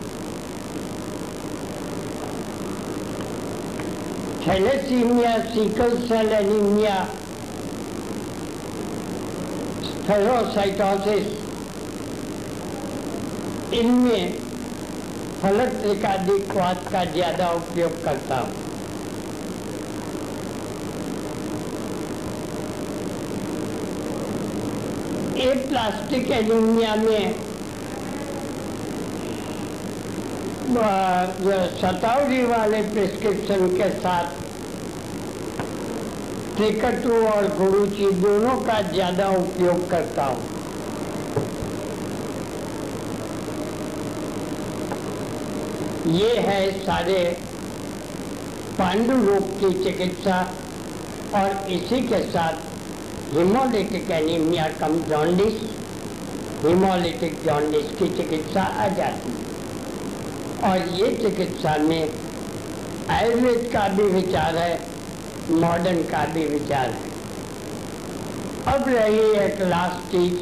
Thalassaemia 4.46 5.32
sickle 5.44 5.94
cell 6.00 6.32
anaemia 6.32 6.96
spherocytosis 10.06 11.30
इनमें 13.74 14.34
फलक 15.42 15.72
त्रिकादिक्वाद 15.82 16.84
का 16.92 17.04
ज़्यादा 17.14 17.48
उपयोग 17.52 17.96
करता 18.04 18.36
हूँ। 18.40 18.52
ए 25.38 25.48
प्लास्टिक 25.68 26.30
एनीमिया 26.32 26.94
में 26.96 27.53
सतावरी 30.64 32.42
वाले 32.46 32.80
प्रिस्क्रिप्शन 32.84 33.66
के 33.70 33.88
साथ 33.94 34.42
टिकटू 36.58 37.16
और 37.26 37.48
गुरुची 37.56 38.10
दोनों 38.20 38.54
का 38.62 38.80
ज़्यादा 38.82 39.26
उपयोग 39.38 39.82
करता 39.90 40.24
हूँ। 40.24 40.42
ये 46.14 46.30
है 46.40 46.60
सारे 46.78 47.18
पांडु 48.78 49.16
रोग 49.24 49.44
की 49.60 49.70
चिकित्सा 49.84 50.38
और 51.34 51.70
इसी 51.72 52.00
के 52.08 52.22
साथ 52.30 52.54
haemolytic 53.32 54.10
anaemia 54.12 54.66
cum 54.80 54.92
jaundice 55.08 55.62
haemolytic 56.64 57.32
jaundice 57.44 57.86
की 57.98 58.08
चिकित्सा 58.16 58.62
आ 58.62 58.88
जाती 58.96 59.30
है। 59.30 59.43
और 60.64 60.78
ये 60.78 61.16
चिकित्सा 61.16 61.76
में 61.78 62.10
आयुर्वेद 63.10 63.70
का 63.72 63.88
भी 63.88 64.02
विचार 64.02 64.56
है, 64.56 64.80
मॉडर्न 65.50 66.02
का 66.02 66.24
भी 66.24 66.44
विचार 66.46 66.90
है। 66.90 67.14
अब 68.66 68.84
रही 68.88 69.18
एक 69.18 69.60
लास्ट 69.60 70.12
चीज़। 70.12 70.38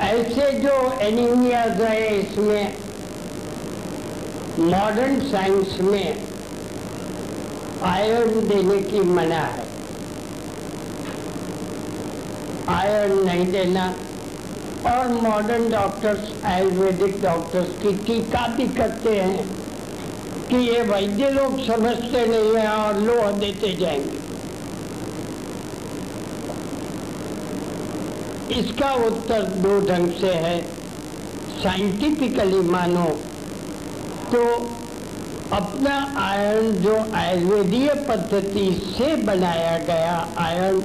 ऐसे 0.00 0.50
जो 0.58 0.92
एनीमियाज 0.92 1.80
है 1.80 2.18
इसमें 2.18 2.76
मॉडर्न 4.58 5.20
साइंस 5.20 5.80
में 5.80 6.26
आयरन 7.82 8.48
देने 8.48 8.82
की 8.82 9.00
मना 9.00 9.40
है। 9.40 9.66
आयरन 12.68 13.18
नहीं 13.18 13.52
देना। 13.52 13.94
और 14.88 15.08
मॉडर्न 15.22 15.70
डॉक्टर्स 15.70 16.32
आयुर्वेदिक 16.46 17.20
डॉक्टर्स 17.22 17.74
की 17.82 17.92
टीका 18.06 18.46
भी 18.56 18.66
करते 18.74 19.16
हैं 19.16 19.44
कि 20.50 20.56
ये 20.56 20.80
वैद्य 20.82 21.30
लोग 21.30 21.58
समझते 21.66 22.26
नहीं 22.26 22.54
हैं 22.56 22.68
और 22.68 23.00
लोह 23.00 23.30
देते 23.38 23.74
जाएँगे। 23.76 24.16
इसका 28.58 28.92
उत्तर 29.06 29.42
दो 29.64 29.78
ढंग 29.88 30.12
से 30.20 30.32
है। 30.44 30.58
साइंटिफिकली 31.62 32.60
मानो 32.70 33.04
तो 34.32 34.44
अपना 35.56 35.96
आयरन 36.20 36.72
जो 36.82 36.96
आयुर्वेदीय 37.16 37.88
पद्धति 38.08 38.66
से 38.86 39.14
बनाया 39.24 39.76
गया 39.84 40.16
आयरन 40.38 40.80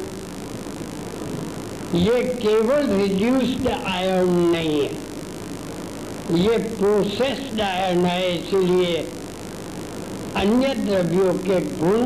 ये 1.96 2.22
केवल 2.42 2.88
रिड्यूस्ड 2.90 3.68
आयरन 3.68 4.30
नहीं 4.52 4.80
है। 4.82 4.92
ये 6.40 6.58
प्रोसेस्ड 6.70 7.60
आयरन 7.62 8.06
है, 8.06 8.36
इसलिए 8.38 8.96
अन्य 10.38 10.74
द्रव्यों 10.76 11.34
के 11.40 11.60
गुण 11.78 12.02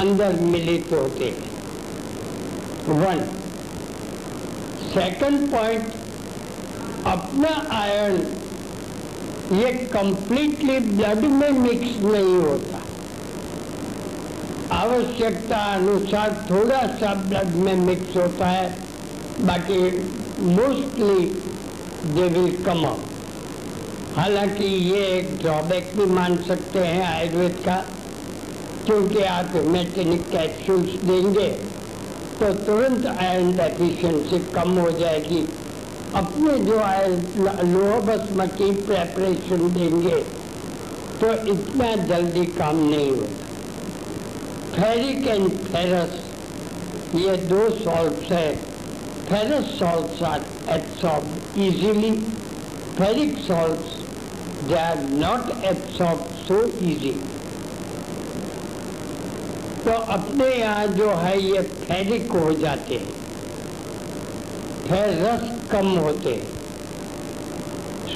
अंदर 0.00 0.38
मिलित 0.42 0.92
होते 0.92 1.24
हैं। 1.24 1.50
वन 3.00 3.18
सेकंड 4.94 5.50
पॉइंट 5.52 5.84
अपना 7.06 7.52
आयरन 7.78 8.16
ये 9.56 9.72
कंप्लीटली 9.92 10.78
ब्लड 10.80 11.24
में 11.32 11.50
मिक्स 11.52 11.96
नहीं 12.04 12.36
होता। 12.36 12.71
आवश्यकता 14.72 15.56
अनुसार 15.74 16.34
थोड़ा 16.50 16.80
सा 16.98 17.12
ब्लड 17.22 17.54
में 17.64 17.74
मिक्स 17.78 18.16
होता 18.16 18.46
है, 18.48 18.68
बाकी 19.40 19.80
mostly 20.50 21.24
they 22.14 22.28
will 22.28 22.56
come 22.64 22.84
out 22.86 23.10
हालाँकि 24.16 24.64
ये 24.64 25.02
एक 25.08 25.36
ड्रॉबैक 25.42 25.92
भी 25.96 26.06
मान 26.12 26.36
सकते 26.44 26.78
हैं 26.80 27.04
आयुर्वेद 27.06 27.56
का, 27.66 27.76
क्योंकि 28.86 29.22
आप 29.24 29.52
हिमेटेनिक 29.56 30.22
कैप्सूल्स 30.30 30.94
देंगे 31.04 31.48
तो 32.40 32.52
तुरंत 32.64 33.06
आयरन 33.08 33.52
डेफिशिएंसी 33.56 34.38
कम 34.54 34.78
हो 34.78 34.90
जाएगी। 34.98 35.42
अपने 36.14 36.58
जो 36.64 36.78
लोह 37.66 38.00
बसमती 38.06 38.70
प्रेपरेशन 38.86 39.68
देंगे 39.74 40.18
तो 41.20 41.32
इतना 41.52 41.94
जल्दी 42.06 42.44
काम 42.58 42.76
नहीं 42.88 43.10
होता 43.10 43.41
फेरिक 44.74 45.26
एंड 45.28 45.48
फेरस 45.64 46.12
ये 47.14 47.36
दो 47.48 47.68
सॉल्ट्स 47.78 48.30
है। 48.32 48.54
Ferrous 49.26 49.64
salts 49.78 50.22
are 50.22 50.44
absorb 50.70 51.58
easily 51.62 52.10
ferric 52.98 53.36
salts 53.40 53.90
they 54.68 54.74
are 54.76 55.02
not 55.10 55.50
absorb 55.64 56.24
so 56.38 56.62
easy 56.90 57.12
तो 59.84 59.92
अपने 60.14 60.46
यहाँ 60.48 60.86
जो 60.88 61.08
है, 61.10 61.38
ये 61.42 61.60
फेरिक 61.62 62.32
हो 62.32 62.52
जाते 62.56 62.94
हैं। 62.94 63.14
फेरस 64.84 65.42
कम 65.72 65.88
होते 65.98 66.34
हैं। 66.34 66.50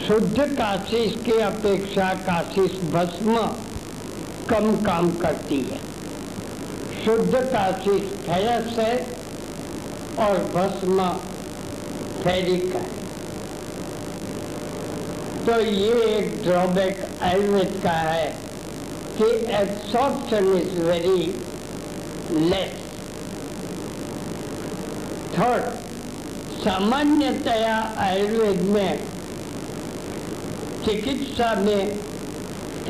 शुद्ध 0.07 0.47
काशिश 0.53 1.17
की 1.27 1.39
अपेक्षा 1.43 2.13
काशिश 2.29 2.79
भस्म 2.93 3.35
कम 4.51 4.75
काम 4.85 5.11
करती 5.19 5.61
है। 5.63 5.86
शुद्ध 7.07 7.35
काशिश 7.35 8.07
फेरस 8.23 8.79
है 8.79 8.95
और 10.21 10.39
भस्म 10.55 11.05
फैरिक 12.23 12.65
है 12.77 12.87
तो 15.47 15.59
ये 15.63 15.93
एक 16.15 16.33
ड्रॉबैक 16.43 17.05
आयुर्वेद 17.25 17.79
का 17.85 17.93
है 17.99 18.27
कि 19.19 19.29
absorption 19.59 20.49
is 20.57 20.81
very 20.81 21.23
less 22.49 22.75
third 25.39 25.69
सामान्यतया 26.65 27.77
आयुर्वेद 28.07 28.63
में 28.71 29.07
चिकित्सा 30.85 31.55
में 31.61 31.87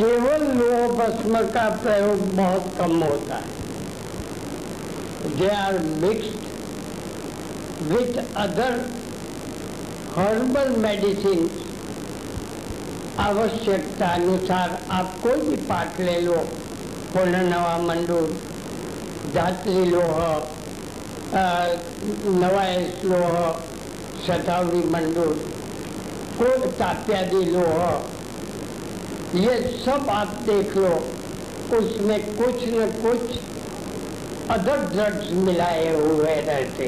केवल 0.01 0.47
लोह 0.55 0.89
भस्म 0.97 1.45
का 1.51 1.69
प्रयोग 1.83 2.27
बहुत 2.35 2.75
कम 2.79 3.03
होता 3.03 3.37
है। 3.37 3.56
They 5.29 5.49
are 5.49 5.79
mixed 6.03 6.35
with 7.83 8.19
other 8.37 8.75
herbal 10.17 10.69
medicine 10.81 11.49
आवश्यकता 13.21 14.07
अनुसार 14.15 14.79
आप 14.91 15.19
कोई 15.23 15.41
भी 15.41 15.57
पाठ 15.65 16.01
ले 16.01 16.21
लो। 16.21 16.37
पुनर्नवा 17.13 17.77
मंडूर 17.79 18.27
धात्री 19.35 19.85
लोह 19.87 20.19
नवायस 22.37 23.05
लोह, 23.05 23.37
शतावरी 24.27 24.83
मंडूर, 24.91 25.33
को 26.39 26.49
ताप्यादि 26.73 27.45
लोह, 27.47 27.81
ये 29.37 29.55
सब 29.85 30.11
आप 30.11 30.31
देख 30.47 30.77
लो। 30.77 30.95
उसमें 31.79 32.21
कुछ 32.37 32.65
न 32.69 32.87
कुछ 33.03 33.23
अदर 34.51 34.85
ड्रग्स 34.93 35.31
मिलाए 35.45 35.89
हुए 35.95 36.35
रहते। 36.47 36.87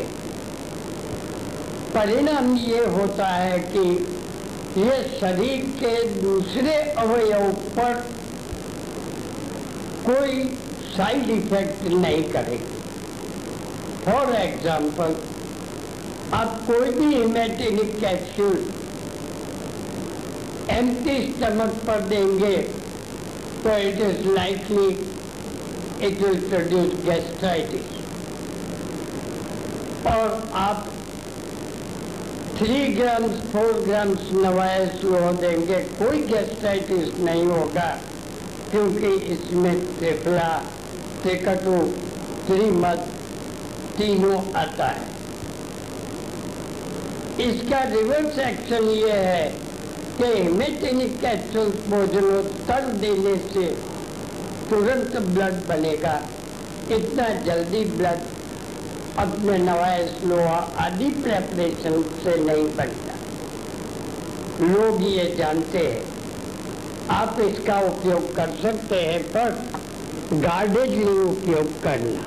परिणाम 1.95 2.55
ये 2.57 2.85
होता 2.87 3.27
है 3.27 3.59
कि 3.73 3.81
ये 4.81 4.97
शरीर 5.21 5.65
के 5.79 5.95
दूसरे 6.21 6.75
अवयव 7.05 7.51
पर 7.79 7.95
कोई 10.07 10.45
साइड 10.97 11.31
इफ़ेक्ट 11.31 11.83
नहीं 11.95 12.23
करेगी 12.33 12.77
फॉर 14.05 14.35
एग्ज़ाम्पल 14.35 15.17
आप 16.35 16.61
कोई 16.67 16.91
भी 16.91 17.15
हिमेटेनिक 17.15 17.99
कैप्सूल 18.01 18.57
एम्प्टी 20.71 21.17
स्टमक 21.27 21.75
पर 21.87 22.01
देंगे 22.09 22.57
तो 23.63 23.77
it 23.79 24.01
is 24.09 24.27
likely 24.29 24.91
it 26.03 26.21
will 26.23 26.41
produce 26.49 26.91
gastritis 27.05 27.87
और 30.07 30.29
आप 30.57 30.79
थ्री 32.59 32.79
ग्राम्स 32.95 33.41
फोर 33.53 33.73
ग्राम्स 33.81 34.31
नवाया 34.35 34.87
स्लो 34.93 35.19
देंगे, 35.33 35.79
कोई 35.99 36.23
गैस्ट्राइटिस 36.23 37.19
नहीं 37.21 37.45
होगा, 37.47 37.89
क्योंकि 38.71 39.11
इसमें 39.33 39.75
त्रिफला, 39.99 40.49
त्रिकटु, 41.23 41.77
त्रिमत 42.47 43.07
तीनों 43.99 44.41
आता 44.55 44.87
है। 44.87 45.07
इसका 47.41 47.83
रिवर्स 47.91 48.39
एक्शन 48.39 48.89
ये 48.89 49.13
है 49.13 49.47
कि 50.19 50.25
हेमेटेनिक 50.25 51.21
कैप्सूल 51.21 51.69
भोजनोत्तर 51.89 52.83
देने 53.01 53.37
से 53.53 53.67
तुरंत 54.71 55.17
ब्लड 55.17 55.67
बनेगा। 55.67 56.29
इतना 56.93 57.29
जल्दी 57.29 57.85
ब्लड 57.85 58.19
अपने 59.19 59.59
नवाए 59.59 60.07
स्लोआ 60.07 60.57
आदि 60.57 61.05
प्रेपरेशन 61.05 62.03
से 62.03 62.45
नहीं 62.45 62.77
बनता। 62.77 63.15
लोग 64.67 65.03
ये 65.03 65.35
जानते 65.39 65.79
हैं। 65.79 66.19
आप 67.11 67.41
इसका 67.41 67.81
उपयोग 67.81 68.37
कर 68.37 68.49
सकते 68.63 68.97
हैं, 68.97 69.23
पर 69.23 69.51
गार्डेज 70.33 70.43
गार्डेडली 70.43 71.23
उपयोग 71.23 71.83
करना। 71.83 72.27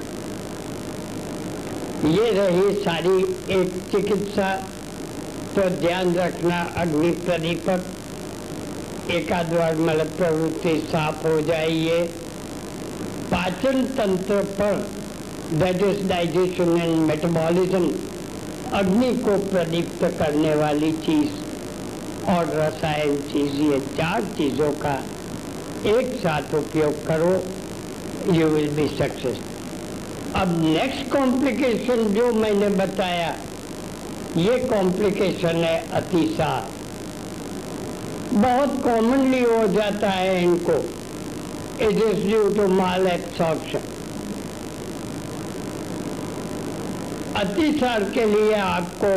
ये 2.10 2.32
रही 2.32 2.73
सारी 2.73 3.38
एक 3.49 3.84
चिकित्सा। 3.91 4.63
तो 5.56 5.69
ध्यान 5.69 6.15
रखना, 6.15 6.73
अग्नि 6.77 7.12
एकाध 9.15 9.45
बार 9.45 9.75
मल 9.75 10.04
प्रवृत्ति 10.04 10.88
साफ़ 10.91 11.27
हो 11.27 11.41
जाइए। 11.41 12.10
पाचन 13.32 13.84
तंत्र 13.98 14.41
पर 14.60 14.74
that 15.60 15.84
is 15.84 16.08
digestion 16.08 16.78
and 16.78 16.96
metabolism 17.08 17.91
अग्नि 18.74 19.13
को 19.17 19.38
प्रदीप्त 19.46 20.04
करने 20.20 20.56
वाली 20.56 20.91
चीज़ 21.06 22.30
और 22.32 22.52
रसायन 22.56 23.15
चीज़, 23.32 23.56
ये 23.62 23.80
चार 23.98 24.26
चीज़ों 24.38 24.72
का 24.84 24.96
एक 25.89 26.13
साथ 26.17 26.54
उपयोग 26.56 27.06
करो 27.08 27.32
यू 28.34 28.48
विल 28.48 28.70
बी 28.76 28.88
सक्सेस 28.98 29.39
अब 30.36 30.52
नेक्स्ट 30.63 31.12
कॉम्प्लिकेशन 31.12 32.04
जो 32.13 32.32
मैंने 32.34 32.67
बताया, 32.76 33.34
ये 34.38 34.58
कॉम्प्लिकेशन 34.67 35.63
है 35.63 35.78
अतिसार। 35.94 36.70
बहुत 38.34 38.82
कॉमनली 38.84 39.44
हो 39.44 39.65
जाता 39.74 40.10
है 40.10 40.44
इनको। 40.44 40.78
Is 41.82 42.00
due 42.22 42.41
to 42.56 42.67
mall 42.70 43.08
absorption 43.08 43.89
अतिसार 47.38 48.04
के 48.15 48.26
लिए 48.26 48.54
आपको 48.56 49.13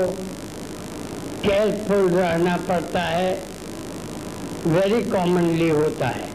केयरफुल 1.42 2.09
रहना 2.11 2.57
पड़ता 2.68 3.00
है 3.00 3.33
वेरी 4.66 5.03
कॉमनली 5.11 5.68
होता 5.70 6.09
है। 6.09 6.29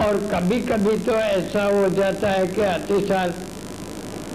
और 0.00 0.18
कभी 0.32 0.60
कभी 0.62 0.96
तो 1.06 1.12
ऐसा 1.12 1.64
हो 1.64 1.88
जाता 1.96 2.30
है 2.30 2.46
कि 2.48 2.60
अतिसार 2.62 3.34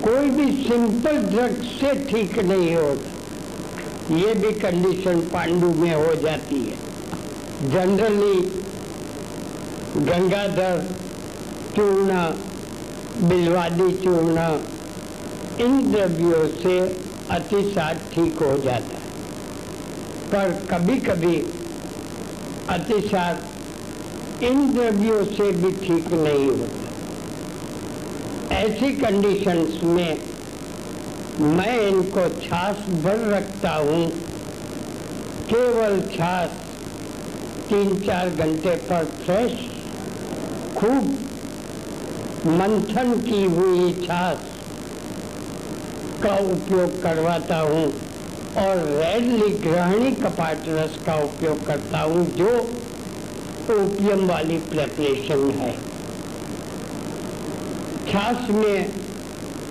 कोई 0.03 0.29
भी 0.29 0.51
सिंपल 0.63 1.17
ड्रग 1.25 1.61
से 1.69 1.93
ठीक 2.09 2.37
नहीं 2.39 2.75
होता 2.75 4.15
ये 4.15 4.33
भी 4.41 4.51
कंडीशन 4.59 5.21
पांडु 5.33 5.69
में 5.79 5.93
हो 5.93 6.13
जाती 6.21 6.59
है। 6.61 7.69
जनरली 7.71 8.35
गंगाधर 9.97 10.81
चूर्ण 11.75 12.15
बिलवादी 13.19 13.91
चूर्ण 13.97 14.41
इन 15.59 15.91
द्रव्यों 15.91 16.41
से 16.55 16.75
अतिसार 17.31 18.01
ठीक 18.11 18.41
हो 18.41 18.57
जाता 18.57 18.97
है। 18.97 19.05
पर 20.31 20.51
कभी 20.71 20.97
कभी 21.01 21.35
अतिसार 22.69 23.39
इन 24.45 24.73
द्रव्यों 24.73 25.23
से 25.27 25.51
भी 25.53 25.71
ठीक 25.77 26.11
नहीं 26.13 26.49
होता। 26.49 26.85
ऐसी 28.55 28.91
कंडीशंस 28.95 29.79
में 29.83 30.11
मैं 31.55 31.79
इनको 31.79 32.27
छाछ 32.41 32.89
भर 33.03 33.25
रखता 33.29 33.71
हूँ, 33.71 34.03
केवल 35.49 35.99
छाछ 36.13 36.49
तीन 37.69 37.99
चार 38.01 38.29
घंटे 38.29 38.75
पर 38.85 39.05
फ्रेश 39.25 39.53
खूब 40.77 41.05
मंथन 42.47 43.13
की 43.21 43.43
हुई 43.43 43.91
छाछ 44.05 44.43
का 46.23 46.35
उपयोग 46.51 47.01
करवाता 47.03 47.57
हूँ 47.59 47.85
और 48.63 48.83
रेडली 48.89 49.49
ग्रहणी 49.63 50.11
कपाट 50.21 50.67
रस 50.67 50.99
का 51.05 51.15
उपयोग 51.23 51.65
करता 51.67 51.99
हूँ, 52.01 52.25
जो 52.35 52.51
ओपियम 53.75 54.27
वाली 54.27 54.57
प्रेपरेशन 54.69 55.49
है। 55.59 55.73
छाछ 58.07 58.49
में 58.51 58.93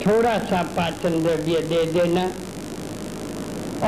थोड़ा 0.01 0.37
सा 0.51 0.63
पाचन 0.77 1.23
द्रव्य 1.23 1.61
दे 1.69 1.85
देना 1.93 2.27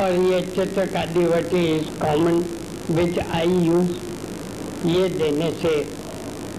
और 0.01 0.13
ये 0.23 0.41
चित्रकादिवटी 0.55 1.67
is 1.77 1.91
common 2.01 2.45
which 2.91 3.19
I 3.19 3.59
use 3.67 3.93
ये 4.89 5.09
देने 5.09 5.51
से 5.63 5.77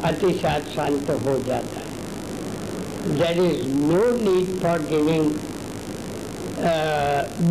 अतिसात 0.05 0.69
शांत 0.75 1.09
हो 1.25 1.37
जाता 1.47 1.79
है। 1.79 3.17
There 3.17 3.43
is 3.43 3.67
no 3.81 4.03
need 4.21 4.47
for 4.61 4.79
giving 4.89 5.31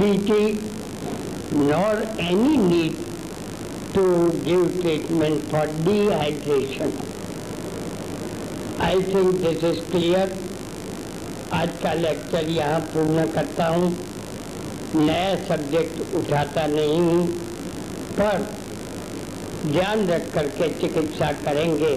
BT 0.00 0.44
nor 1.54 2.02
any 2.20 2.56
need 2.58 2.96
to 3.94 4.04
give 4.44 4.66
treatment 4.80 5.48
for 5.50 5.66
dehydration 5.84 6.92
I 8.84 9.02
think 9.04 9.34
this 9.44 9.64
is 9.64 9.80
clear 9.90 10.36
आज 11.54 11.70
का 11.82 11.92
लेक्चर 11.94 12.48
यहाँ 12.50 12.80
पूर्ण 12.92 13.26
करता 13.32 13.66
हूँ। 13.66 13.96
नया 14.96 15.34
सब्जेक्ट 15.46 16.14
उठाता 16.16 16.66
नहीं 16.66 17.00
हूँ, 17.00 17.26
पर 18.18 18.46
ध्यान 19.66 20.06
रख 20.08 20.32
करके 20.34 20.68
चिकित्सा 20.80 21.30
करेंगे। 21.44 21.94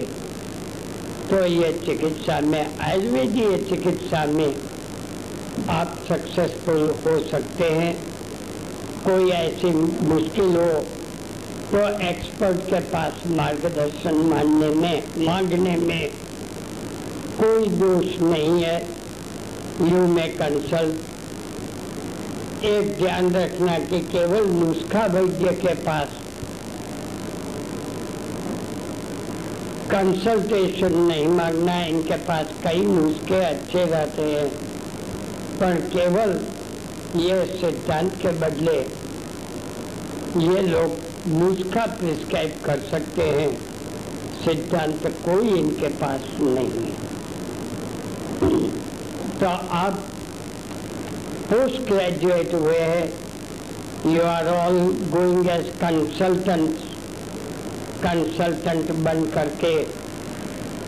तो 1.32 1.44
ये 1.44 1.68
चिकित्सा 1.84 2.38
में, 2.42 2.78
आयुर्वेदीय 2.80 3.56
चिकित्सा 3.68 4.24
में 4.26 5.68
आप 5.70 5.94
सक्सेसफुल 6.08 6.82
हो 7.04 7.14
सकते 7.28 7.68
हैं। 7.70 7.92
कोई 9.04 9.30
ऐसी 9.30 9.70
मुश्किल 10.08 10.56
हो 10.56 10.72
तो 11.70 11.84
एक्सपर्ट 12.08 12.58
के 12.66 12.80
पास 12.90 13.22
मार्गदर्शन 13.28 14.16
मानने 14.26 14.68
में, 14.74 14.96
मांगने 15.18 15.76
में 15.78 16.04
कोई 17.38 17.68
दोष 17.78 18.18
नहीं 18.22 18.62
है। 18.64 18.76
यू 19.82 20.06
में 20.08 20.28
कंसल्ट 20.36 20.98
एक 22.66 22.96
ध्यान 22.98 23.32
रखना 23.34 23.78
कि 23.80 24.00
केवल 24.10 24.50
नुस्खा 24.50 25.06
वैद्य 25.14 25.52
के 25.62 25.74
पास 25.82 26.21
कंसल्टेशन 29.92 30.94
नहीं 30.98 31.26
मांगना, 31.28 31.74
इनके 31.84 32.16
पास 32.26 32.52
कई 32.64 32.80
नुस्खे 32.82 33.40
अच्छे 33.44 33.84
रहते 33.84 34.22
हैं, 34.24 34.48
पर 35.58 35.80
केवल 35.88 36.30
ये 37.20 37.44
सिद्धांत 37.56 38.14
के 38.22 38.30
बदले 38.38 38.78
ये 40.42 40.62
लोग 40.62 40.94
नुस्खा 41.30 41.84
प्रिस्क्राइब 41.98 42.54
कर 42.64 42.78
सकते 42.90 43.22
हैं। 43.30 43.50
सिद्धांत 44.44 45.06
कोई 45.24 45.48
इनके 45.58 45.88
पास 45.98 46.30
नहीं 46.40 46.84
है। 46.84 47.10
तो 49.40 49.48
आप 49.76 49.98
पोस्ट 51.50 51.88
ग्रेजुएट 51.90 52.54
हुए 52.54 52.78
हैं। 52.78 53.06
You 54.06 54.22
are 54.22 54.48
all 54.48 54.80
going 55.12 55.48
as 55.50 55.68
consultant 55.80 56.91
consultant 58.04 58.90
बन 59.04 59.24
करके 59.34 59.74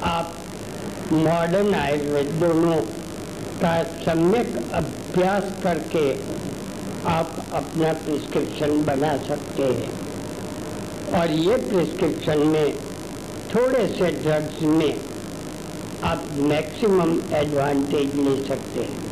आप 0.05 0.37
मॉडर्न 1.12 1.74
आयुर्वेद 1.74 2.31
दोनों 2.40 2.77
का 3.61 3.74
सम्यक 4.03 4.57
अभ्यास 4.74 5.53
करके 5.62 6.07
आप 7.09 7.37
अपना 7.55 7.92
प्रिस्क्रिप्शन 8.05 8.83
बना 8.85 9.16
सकते 9.29 9.66
हैं। 9.72 9.92
और 11.18 11.31
ये 11.40 11.57
प्रिस्क्रिप्शन 11.64 12.46
में 12.48 12.74
थोड़े 13.55 13.87
से 13.88 14.11
ड्रग्स 14.22 14.62
में 14.72 14.94
आप 16.05 16.27
मैक्सिमम 16.50 17.12
एडवांटेज 17.35 18.14
ले 18.16 18.37
सकते 18.44 18.81
हैं। 18.81 19.03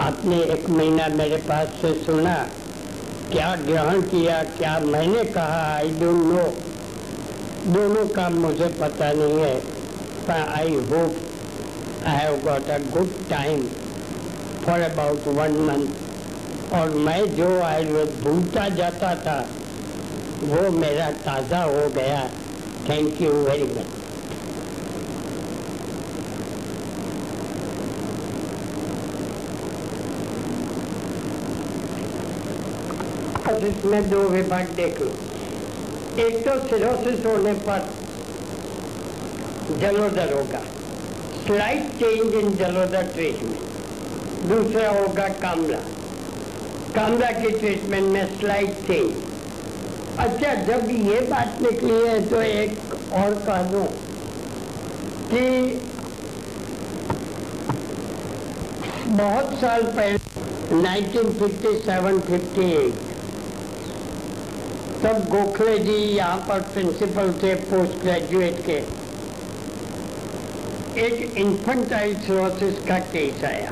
आपने 0.00 0.42
एक 0.54 0.68
महीना 0.70 1.08
मेरे 1.14 1.36
पास 1.48 1.68
से 1.82 1.92
सुना 2.04 2.36
क्या 3.32 3.54
ग्रहण 3.60 4.00
किया, 4.10 4.42
क्या 4.58 4.78
मैंने 4.80 5.24
कहा 5.32 5.62
आई 5.74 5.88
डोंट 6.00 6.26
नो 6.26 6.42
दोनों 7.72 8.06
का 8.14 8.28
मुझे 8.30 8.68
पता 8.80 9.12
नहीं 9.12 9.38
है 9.38 9.54
पर 10.26 10.44
I 10.52 10.74
hope 10.90 12.06
I 12.06 12.16
have 12.16 12.36
got 12.44 12.70
a 12.70 12.78
good 12.92 13.10
time 13.30 13.66
for 14.66 14.80
about 14.80 15.26
one 15.38 15.58
month 15.68 16.74
और 16.74 16.90
मैं 17.06 17.20
जो 17.36 17.48
आयुर्वेद 17.62 18.14
भूलता 18.22 18.68
जाता 18.76 19.14
था, 19.24 19.38
वो 20.44 20.70
मेरा 20.78 21.10
ताज़ा 21.26 21.62
हो 21.64 21.88
गया. 21.90 22.22
थैंक 22.88 23.22
यू 23.22 23.32
वेरी 23.44 23.64
मच 23.72 23.95
बस 33.58 33.84
में 33.84 34.08
दो 34.10 34.22
विभाग 34.28 34.68
देख 34.76 35.00
लो। 35.00 35.06
एक 36.24 36.34
तो 36.46 36.52
सिरोसिस 36.68 37.24
होने 37.26 37.52
पर 37.68 37.80
जलोदर 39.80 40.32
होगा। 40.32 40.60
स्लाइट 41.46 41.84
चेंज 42.00 42.34
इन 42.34 42.56
जलोदर 42.56 43.02
ट्रीटमेंट 43.14 43.58
दूसरा 44.48 44.88
होगा 44.90 45.28
कामला। 45.42 45.78
कामला 46.96 47.30
की 47.30 47.50
ट्रीटमेंट 47.58 48.06
में 48.06 48.38
स्लाइट 48.38 48.74
चेंज 48.86 49.10
अच्छा 50.18 50.54
जब 50.64 50.90
ये 50.90 51.20
बात 51.30 51.58
निकली 51.62 51.94
है 52.08 52.20
तो 52.28 52.42
एक 52.42 52.78
और 53.14 53.34
कह 53.46 53.62
दूँ 53.72 53.86
कि 55.32 55.44
बहुत 59.16 59.48
साल 59.60 59.82
पहले 59.98 60.18
1957-58 60.76 63.05
तब 65.06 65.18
गोखले 65.30 65.78
जी 65.78 65.92
यहाँ 65.92 66.36
पर 66.38 66.60
प्रिंसिपल 66.60 67.32
थे 67.42 67.54
पोस्ट 67.66 68.00
ग्रेजुएट 68.00 68.56
के। 68.66 68.78
एक 71.00 71.36
इन्फेंटाइल 71.38 72.14
सिरोसिस 72.16 72.80
का 72.88 72.98
केस 73.12 73.44
आया। 73.44 73.70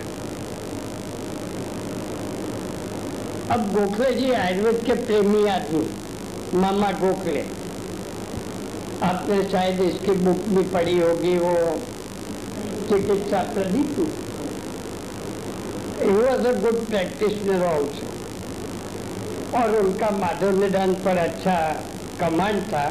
अब 3.54 3.66
गोखले 3.72 4.12
जी 4.12 4.30
आयुर्वेद 4.32 4.80
के 4.86 4.94
प्रेमी 5.02 5.44
आदमी, 5.48 5.84
मामा 6.58 6.90
गोखले। 7.02 7.44
आपने 9.02 9.42
शायद 9.50 9.80
इसकी 9.80 10.12
बुक 10.22 10.48
भी 10.48 10.62
पढ़ी 10.70 10.98
होगी, 11.00 11.36
वो 11.38 11.54
चिकित्सा 12.88 13.42
Pradeep. 13.54 13.98
He 16.00 16.12
was 16.12 16.46
a 16.46 16.60
good 16.60 16.84
practitioner 16.86 17.66
also 17.66 18.13
और 19.54 19.76
उनका 19.76 20.10
माधव 20.10 20.60
निदान 20.60 20.94
पर 21.04 21.16
अच्छा 21.18 21.56
कमांड 22.20 22.62
था। 22.64 22.86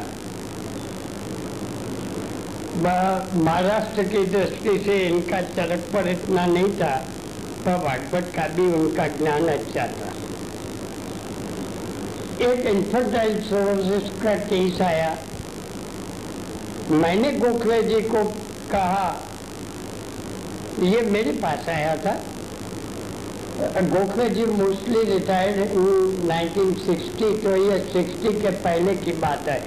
महाराष्ट्र 2.76 4.02
की 4.04 4.24
दृष्टि 4.26 4.78
से 4.78 4.98
इनका 5.00 5.40
चरक 5.50 5.84
पर 5.92 6.08
इतना 6.08 6.46
नहीं 6.46 6.72
था, 6.72 6.94
पर 7.64 7.76
भागवत 7.84 8.32
का 8.36 8.46
भी 8.48 8.66
उनका 8.72 9.06
ज्ञान 9.18 9.48
अच्छा 9.48 9.86
था। 9.92 10.10
एक 12.44 12.66
इंफर्टाइल 12.66 13.40
सोरोसिस 13.42 14.10
का 14.22 14.34
केस 14.46 14.80
आया। 14.82 15.16
मैंने 16.92 17.30
गोखले 17.32 17.82
जी 17.82 18.00
को 18.08 18.24
कहा, 18.70 19.06
ये 20.82 21.02
मेरे 21.10 21.32
पास 21.42 21.68
आया 21.68 21.96
था। 21.96 22.20
Gokhale 23.64 24.28
ji 24.30 24.44
mostly 24.46 25.02
retired 25.04 25.58
in 25.60 25.70
1960 26.28 27.30
तो 27.44 27.54
ये 27.56 27.78
60 27.92 28.40
के 28.42 28.50
पहले 28.64 28.94
की 28.96 29.12
बात 29.20 29.48
है। 29.48 29.58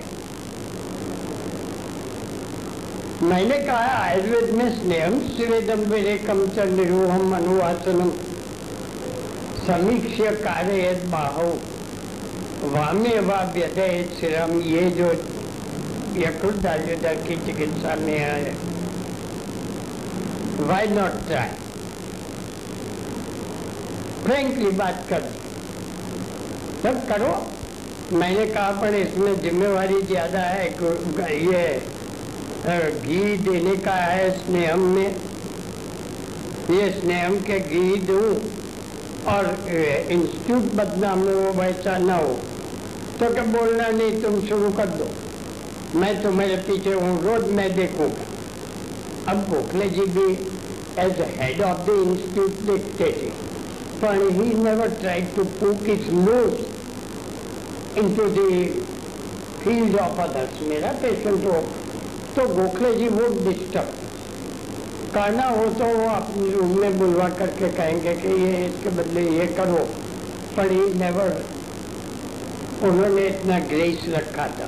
मैंने 3.23 3.57
कहा, 3.59 3.85
आयुर्वेद 3.99 4.49
में 4.51 4.69
स्नेहम 4.75 5.19
स्वेदम 5.27 5.79
विरेकम 5.91 6.45
च 6.47 6.67
निरूहम 6.71 7.35
अनुवासनम 7.35 8.11
समीक्ष्य 9.67 10.31
कार्य 10.43 10.91
बाहो 11.11 11.47
वाम्य 12.73 13.19
वा 13.19 13.41
व्यदय 13.53 14.03
सिरम 14.19 14.59
ये 14.63 14.89
जो 14.91 15.11
यकृत 16.17 16.65
की 17.27 17.35
चिकित्सा 17.45 17.95
में 18.01 18.17
है। 18.17 18.55
वाई 20.61 20.87
नॉट 20.89 21.25
ट्राई 21.27 21.65
फ्रेंकली 24.27 24.69
बात 24.77 25.05
कर। 25.09 25.21
सब 26.81 26.97
करो। 27.09 27.27
मैंने 28.13 28.45
कहा, 28.47 28.71
पर 28.81 28.95
इसमें 28.95 29.41
जिम्मेवारी 29.41 30.01
ज़्यादा 30.03 30.39
है 30.39 30.65
ये 31.37 31.61
घी 32.89 33.37
देने 33.43 33.75
का 33.85 33.93
है 33.93 34.29
स्नेहम 34.39 34.81
में। 34.95 35.15
ये 36.71 36.89
स्नेहम 36.91 37.37
के 37.41 37.59
घी 37.61 37.95
दूँ 38.07 38.27
और 39.27 39.49
इंस्टीट्यूट 39.69 40.73
बदनाम 40.75 41.19
में 41.19 41.33
वो 41.33 41.53
वैसा 41.61 41.97
ना 41.97 42.15
हो। 42.17 42.33
तो 43.19 43.33
क्या 43.33 43.43
बोलना 43.55 43.87
नहीं, 43.89 44.21
तुम 44.21 44.39
शुरू 44.47 44.71
कर 44.73 44.89
दो। 44.97 45.07
मैं 45.99 46.13
तुम्हारे 46.23 46.55
पीछे 46.67 46.93
हूँ, 46.93 47.11
रोज 47.23 47.51
मैं 47.51 47.73
देखूँगा। 47.75 49.31
अब 49.31 49.49
गोखले 49.49 49.89
जी 49.89 50.05
भी 50.17 50.31
as 51.01 51.21
head 51.39 51.61
of 51.63 51.85
the 51.89 52.01
institute 52.07 52.51
देखते 52.67 53.11
थे। 53.21 53.55
But 54.01 54.17
he 54.39 54.47
never 54.53 54.89
tried 55.01 55.27
to 55.35 55.45
poke 55.59 55.85
his 55.85 56.07
nose 56.09 56.59
into 57.95 58.27
the 58.37 58.49
field 59.63 59.95
of 60.05 60.19
others. 60.25 60.61
मेरा 60.69 60.91
पेशेंट 61.03 61.45
हो 61.45 61.61
तो 62.35 62.47
गोखले 62.55 62.93
जी 62.95 63.07
वो 63.09 63.27
डिस्टर्ब 63.43 63.89
करना 65.13 65.45
हो 65.49 65.65
तो 65.79 65.85
वो 65.97 66.07
अपने 66.15 66.51
रूम 66.51 66.77
में 66.79 66.97
बुलवा 66.99 67.29
करके 67.39 67.69
कहेंगे 67.77 68.13
कि 68.15 68.33
ये 68.43 68.65
इसके 68.65 68.89
बदले 68.97 69.23
ये 69.37 69.45
करो। 69.59 69.83
पर 70.57 70.71
ही 70.71 70.93
नेवर 70.99 71.31
उन्होंने 72.87 73.27
इतना 73.27 73.59
ग्रेस 73.69 74.03
रखा 74.09 74.47
था। 74.57 74.67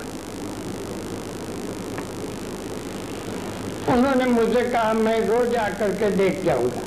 उन्होंने 3.94 4.26
मुझे 4.32 4.62
कहा, 4.70 4.94
मैं 4.94 5.20
रोज 5.28 5.56
आकर 5.56 5.94
के 6.00 6.10
देख 6.18 6.44
जाऊँगा। 6.46 6.82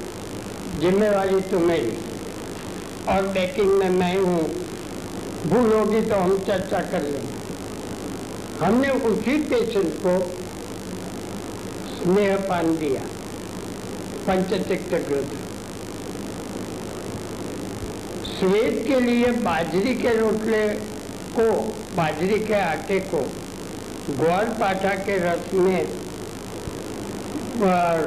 जिम्मेवारी 0.80 1.40
तुम्हें 1.50 2.11
और 3.12 3.26
बैकिंग 3.28 3.72
में 3.78 3.88
मैं 3.90 4.16
हूँ। 4.18 4.42
भूल 5.46 5.72
होगी 5.72 6.00
तो 6.02 6.16
हम 6.16 6.38
चर्चा 6.46 6.80
कर 6.90 7.02
लेंगे 7.02 7.40
हमने 8.58 8.88
उसी 9.08 9.36
पेशेंट 9.44 9.94
को 10.04 10.18
स्नेह 11.94 12.36
पान 12.48 12.76
दिया 12.76 13.02
पंचतिक्त 14.26 14.94
श्वेत 18.32 18.84
के 18.86 19.00
लिए 19.00 19.30
बाजरी 19.42 19.94
के 19.94 20.14
रोटले 20.16 20.62
को, 21.36 21.50
बाजरी 21.96 22.38
के 22.38 22.54
आटे 22.54 22.98
को, 23.10 23.20
ग्वार 24.10 24.48
पाठा 24.60 24.94
के 25.04 25.16
रस 25.18 25.52
में 25.54 25.82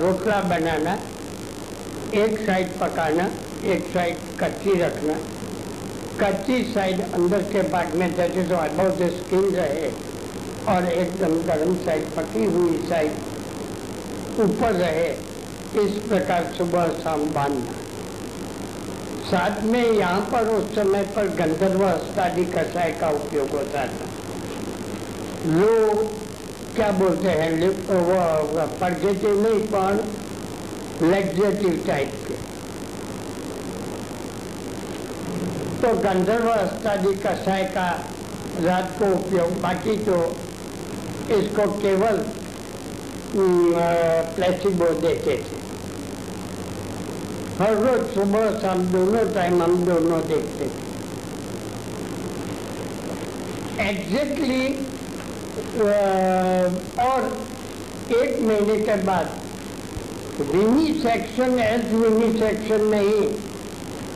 रोटला 0.02 0.40
बनाना, 0.50 0.94
एक 2.22 2.38
साइड 2.46 2.74
पकाना 2.80 3.30
एक 3.66 3.86
साइड 3.94 4.18
कच्ची 4.40 4.74
रखना, 4.80 5.14
कच्ची 6.20 6.58
साइड 6.64 7.02
अंदर 7.04 7.42
के 7.54 7.62
पार्ट 7.70 7.96
में 7.96 8.16
जैसे 8.16 8.44
जो 8.44 8.56
अबाउट 8.58 9.00
द 9.00 9.10
स्किन 9.12 9.46
रहे 9.56 9.88
और 10.74 10.90
एकदम 10.90 11.34
गर्म 11.48 11.76
साइड, 11.86 12.04
पकी 12.16 12.46
हुई 12.48 12.78
साइड 12.90 13.12
ऊपर 14.40 14.72
रहे, 14.74 15.10
इस 15.84 15.98
प्रकार 16.08 16.52
सुबह 16.58 16.88
शाम 17.00 17.26
बांधना। 17.34 17.74
साथ 19.26 19.64
में 19.64 19.84
यहाँ 19.84 20.22
पर 20.32 20.48
उस 20.50 20.76
समय 20.76 21.04
पर 21.16 21.28
गंधर्व 21.36 21.86
हस्तादि 21.86 22.46
कषाय 22.52 22.92
का 23.02 23.10
उपयोग 23.12 23.50
होता 23.52 23.86
था। 23.88 24.10
लोग 25.48 26.04
क्या 26.76 26.92
बोलते 27.00 27.30
हैं 27.32 27.50
वो 27.90 28.68
पॉजिटिव 28.80 29.42
नहीं 29.42 29.60
पर 29.68 30.04
लेग्जेटिव 31.04 31.84
टाइप 31.88 32.12
के। 32.28 32.55
तो 35.82 35.90
गंधर्व 36.02 36.50
अस्तादि 36.50 37.14
कषाय 37.24 37.64
का 37.76 37.90
रात 38.62 38.96
को 39.00 39.08
उपयोग, 39.16 39.50
बाकी 39.62 39.96
तो 40.06 40.18
इसको 41.36 41.66
केवल 41.82 42.18
प्लेसिबो 44.36 44.90
देते 45.02 45.36
थे। 45.40 45.58
हर 47.58 47.74
रोज 47.76 48.02
सुबह 48.14 48.46
शाम 48.60 48.80
दोनों 48.92 49.24
टाइम 49.34 49.62
हम 49.64 49.74
दोनों 49.86 50.20
देखते 50.28 50.66
थे। 50.66 50.84
एग्जैक्टली 53.84 54.66
और 57.04 57.20
एक 58.16 58.40
महीने 58.42 58.78
के 58.80 58.96
बाद, 59.04 59.28
विनी 60.52 60.88
सेक्शन 61.02 61.60
एज 61.62 61.94
विनी 61.94 62.30
सेक्शन 62.40 62.82
नहीं 62.88 63.20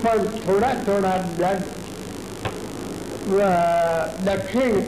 पर 0.06 0.26
थोड़ा 0.48 0.74
थोड़ा 0.88 1.16
ब्लड 1.36 1.64
दक्षिण 4.26 4.80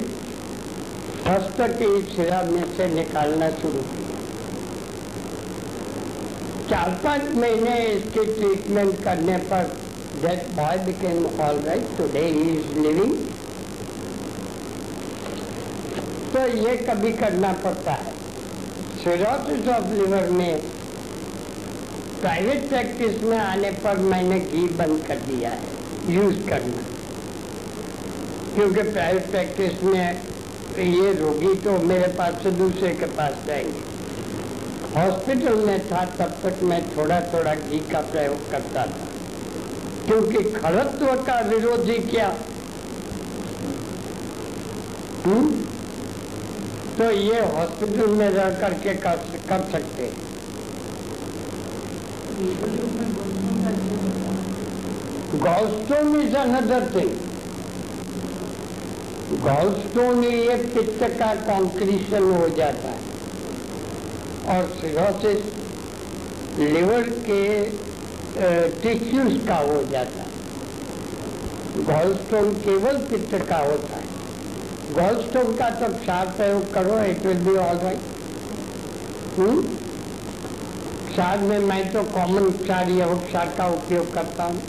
हस्त 1.28 1.62
के 1.80 1.90
शिरा 2.14 2.42
में 2.44 2.64
से 2.78 2.88
निकालना 2.94 3.50
शुरू 3.62 3.84
किया 3.92 4.20
चार 6.70 7.00
पाँच 7.04 7.32
महीने 7.36 7.78
इसके 7.88 8.26
ट्रीटमेंट 8.34 9.04
करने 9.04 9.38
पर 9.54 9.80
boy 10.22 10.78
became 10.80 11.26
all 11.40 11.58
right. 11.58 11.98
Today 11.98 12.32
he 12.32 12.58
is 12.58 12.68
living. 12.78 13.14
तो 16.34 16.42
ये 16.48 16.76
कभी 16.80 17.12
करना 17.14 17.52
पड़ता 17.64 17.92
है 17.94 18.12
सिरोसिस 19.00 19.68
ऑफ़ 19.70 19.88
लिवर 19.94 20.30
में 20.32 20.81
प्राइवेट 22.22 22.70
प्रैक्टिस 22.70 23.24
में 23.24 23.38
आने 23.38 23.72
पर 23.72 23.98
मैंने 23.98 24.40
घी 24.40 24.68
बंद 24.68 25.04
कर 25.08 25.16
दिया 25.16 25.50
है। 25.50 25.60
यूज़ 26.14 26.50
करना। 26.50 26.84
क्योंकि 28.56 28.82
प्राइवेट 28.92 29.32
प्रैक्टिस 29.32 29.84
में 29.84 30.22
ये 30.80 31.14
रोगी 31.14 31.56
तो 31.56 31.72
मेरे 31.72 32.08
पास 32.08 32.44
से 32.44 32.52
दूसरे 32.52 32.90
के 32.90 33.06
पास 33.06 33.34
जाएँगे। 33.48 33.84
हॉस्पिटल 34.96 35.56
में 35.56 35.90
था 35.90 36.06
तब 36.06 36.50
तक 36.50 36.64
मैं 36.64 36.98
थोड़ा 36.98 37.22
थोड़ा 37.22 37.56
घी 37.56 37.80
का 37.80 38.02
प्रयोग 38.02 38.52
करता 38.52 38.86
था। 38.86 39.08
क्योंकि 40.08 40.52
खड़त्व 40.52 41.06
का 41.06 41.40
विरोधी 41.40 41.98
क्या? 41.98 42.28
हुँ? 45.26 45.36
हम्म? 45.36 45.66
तो 46.98 47.12
ये 47.12 47.40
हॉस्पिटल 47.40 48.08
में 48.08 48.30
रह 48.30 48.50
करके 48.50 48.94
कर, 48.94 49.16
कर 49.50 49.70
सकते 49.72 50.04
हैं। 50.04 50.31
Gallstone 55.44 56.16
is 56.22 56.36
another 56.36 56.86
thing 56.96 57.12
gallstone 59.44 60.24
ये 60.24 60.56
पित्त 60.74 61.04
का 61.20 61.34
कॉन्क्रीशन 61.44 62.24
हो 62.32 62.48
जाता 62.58 62.90
है। 62.90 63.00
और 64.52 64.70
सिरोसिस 64.80 65.42
लिवर 66.60 67.10
के 67.30 67.44
टिश्यूज 68.82 69.38
का 69.48 69.58
हो 69.58 69.78
जाता 69.92 70.22
है। 70.22 70.30
गॉलस्टोन 71.86 72.50
केवल 72.64 72.98
पित्त 73.12 73.36
का 73.50 73.60
होता 73.60 73.96
है। 73.96 74.10
गॉल 74.94 75.22
स्टोन 75.24 75.56
का 75.58 75.70
तो 75.80 75.88
क्षार 75.94 76.34
प्रयोग 76.38 76.64
करो 76.74 76.96
it 77.04 77.26
will 77.26 77.38
be 77.44 77.56
all 77.58 77.78
right 77.84 78.04
क्षार 81.12 81.38
में 81.40 81.60
मैं 81.60 81.82
तो 81.94 82.02
कॉमन 82.12 82.44
उपचार 82.44 82.90
या 82.90 83.08
क्षार 83.16 83.50
का 83.58 83.66
उपयोग 83.70 84.14
करता 84.14 84.44
हूँ। 84.44 84.62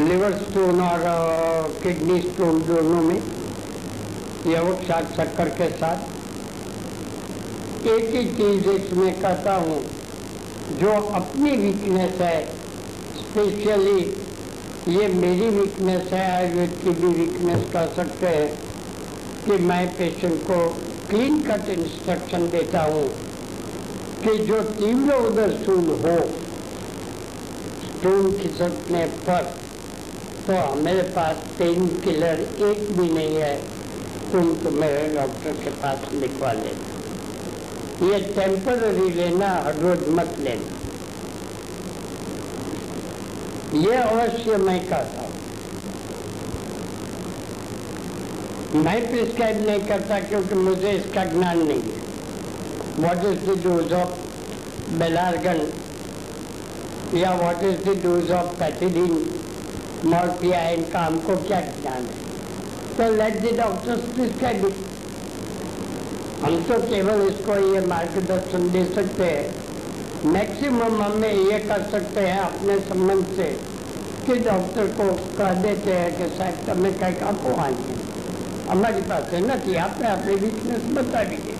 लिवर 0.00 0.36
स्टोन 0.38 0.80
और 0.80 1.04
किडनी 1.82 2.20
स्टोन 2.22 2.60
दोनों 2.62 3.00
में 3.02 3.20
यह 4.46 4.70
क्षार 4.82 5.06
शक्कर 5.16 5.48
के 5.60 5.68
साथ। 5.76 5.98
एक 7.86 8.14
ही 8.14 8.24
चीज़ 8.34 8.68
इसमें 8.70 9.20
कहता 9.20 9.54
हूँ, 9.54 9.78
जो 10.80 10.92
अपनी 11.14 11.56
वीकनेस 11.56 12.20
है 12.20 12.38
स्पेशली 13.16 14.00
ये 14.90 15.08
मेरी 15.10 15.48
वीकनेस 15.50 16.12
है, 16.12 16.24
आयुर्वेद 16.30 16.78
की 16.84 16.90
भी 16.92 17.10
वीकनेस 17.14 17.62
कह 17.72 17.86
सकते 17.96 18.26
हैं 18.28 18.48
कि 19.44 19.62
मैं 19.64 19.84
पेशेंट 19.96 20.40
को 20.42 20.58
क्लीन 21.10 21.42
कट 21.42 21.68
इंस्ट्रक्शन 21.70 22.50
देता 22.50 22.82
हूँ। 22.84 23.06
कि 24.24 24.36
जो 24.46 24.58
तीव्र 24.76 25.14
उधर 25.22 25.50
सूल 25.64 25.88
हो 26.02 26.16
स्टोन 27.80 28.30
खिसकने 28.38 29.02
पर 29.26 29.42
तो 30.46 30.54
हमारे 30.60 31.02
पास 31.16 31.42
पेन 31.58 31.86
किलर 32.04 32.40
एक 32.68 32.80
भी 32.96 33.08
नहीं 33.10 33.34
है। 33.36 33.56
तुम 34.32 34.52
तो 34.54 34.70
मेरे 34.70 35.02
डॉक्टर 35.14 35.58
के 35.64 35.70
पास 35.82 36.06
लिखवा 36.14 36.52
लेना। 36.52 36.86
ये 38.06 38.18
टेम्पररी 38.34 39.08
लेना, 39.10 39.50
हर 39.64 39.74
रोज 39.80 40.08
मत 40.18 40.30
लेना। 40.40 40.68
ये 43.78 43.94
अवश्य 43.96 44.56
मैं 44.64 44.78
कहता 44.86 45.20
हूँ। 45.20 45.32
मैं 48.84 48.98
प्रिस्क्राइब 49.10 49.66
नहीं 49.66 49.84
करता 49.88 50.20
क्योंकि 50.20 50.54
मुझे 50.60 50.90
इसका 50.92 51.24
ज्ञान 51.24 51.62
नहीं 51.62 51.82
है। 51.82 52.03
What 52.98 53.24
is 53.24 53.38
the 53.46 53.54
dose 53.62 53.92
of 53.92 54.12
belargan 54.98 55.60
या 57.18 57.32
what 57.34 57.62
is 57.64 57.78
the 57.88 57.94
dose 58.02 58.30
of 58.32 58.48
pethidine 58.58 59.14
morphia 60.04 60.60
इनका 60.70 61.00
हमको 61.00 61.36
क्या 61.46 61.60
ज्ञान 61.60 62.06
है? 62.06 62.14
तो 62.96 63.10
लेट 63.14 63.40
द 63.42 63.56
डॉक्टर्स 63.58 64.04
प्रिस्क्राइब 64.14 64.64
हम 66.44 66.62
तो 66.62 66.78
केवल 66.82 67.22
इसको 67.22 67.56
ये 67.74 67.80
मार्गदर्शन 67.86 68.68
दे 68.70 68.84
सकते 68.94 69.24
हैं। 69.24 70.30
मैक्सिमम 70.32 71.02
हमें 71.02 71.32
ये 71.32 71.58
कर 71.58 71.82
सकते 71.90 72.20
हैं 72.20 72.38
अपने 72.40 72.78
संबंध 72.80 73.34
से 73.36 73.50
कि 74.26 74.38
डॉक्टर 74.40 74.86
को 75.00 75.06
कह 75.38 75.54
देते 75.62 75.92
हैं 75.92 76.10
कि 76.18 76.28
साहब 76.36 76.66
तमें 76.66 76.92
कहीं 77.00 77.20
आपको 77.30 77.60
आएँगे। 77.62 77.96
हमारी 78.70 79.02
पास 79.02 79.32
है 79.32 79.40
ना 79.46 79.56
कि 79.56 79.76
आपने 79.76 80.08
अपनी 80.08 80.34
वीकनेस 80.36 80.84
बता 80.98 81.24
दीजिए 81.24 81.53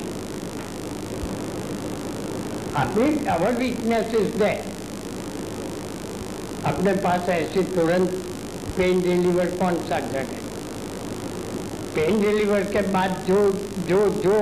अपनी 2.76 3.26
अवर 3.26 3.52
वीकनेस 3.52 4.14
इज़ 4.14 4.38
दे 4.38 4.50
अपने 6.64 6.92
पास 6.92 7.28
ऐसे 7.28 7.62
तुरंत 7.62 8.10
पेन 8.76 9.00
डिलीवर 9.00 9.46
कौन 9.46 9.74
सा 9.88 9.98
ड्रग 9.98 10.32
है? 10.32 10.40
पेन 11.94 12.20
डिलीवर 12.22 12.60
के 12.60 12.82
बाद 12.88 13.24
जो 13.28 13.36
जो 13.88 14.00
जो 14.22 14.38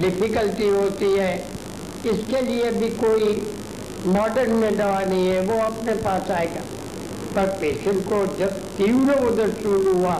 डिफ़िकल्टी 0.00 0.68
होती 0.68 1.12
है, 1.18 1.34
इसके 2.06 2.40
लिए 2.42 2.70
भी 2.70 2.88
कोई 2.88 3.52
मॉडर्न 4.06 4.54
में 4.54 4.76
दवा 4.78 5.00
नहीं 5.00 5.28
है, 5.28 5.40
वो 5.40 5.60
अपने 5.60 5.94
पास 5.94 6.30
आएगा। 6.30 6.62
पर 7.34 7.46
पेशेंट 7.60 8.02
को 8.04 8.24
जब 8.36 8.56
तीव्र 8.76 9.20
उधर 9.26 9.50
शुरू 9.50 9.92
हुआ, 9.92 10.16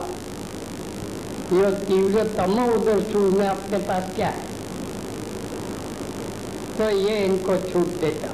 यह 1.53 1.69
तीव्रतम 1.69 2.63
उधर 2.63 3.03
शुरू 3.11 3.31
में 3.31 3.47
अपने 3.47 3.77
पास 3.77 4.15
क्या 4.15 4.27
है? 4.27 4.50
तो 6.81 6.89
ये 6.89 7.15
इनको 7.17 7.55
छूट 7.57 7.87
देता। 7.87 8.27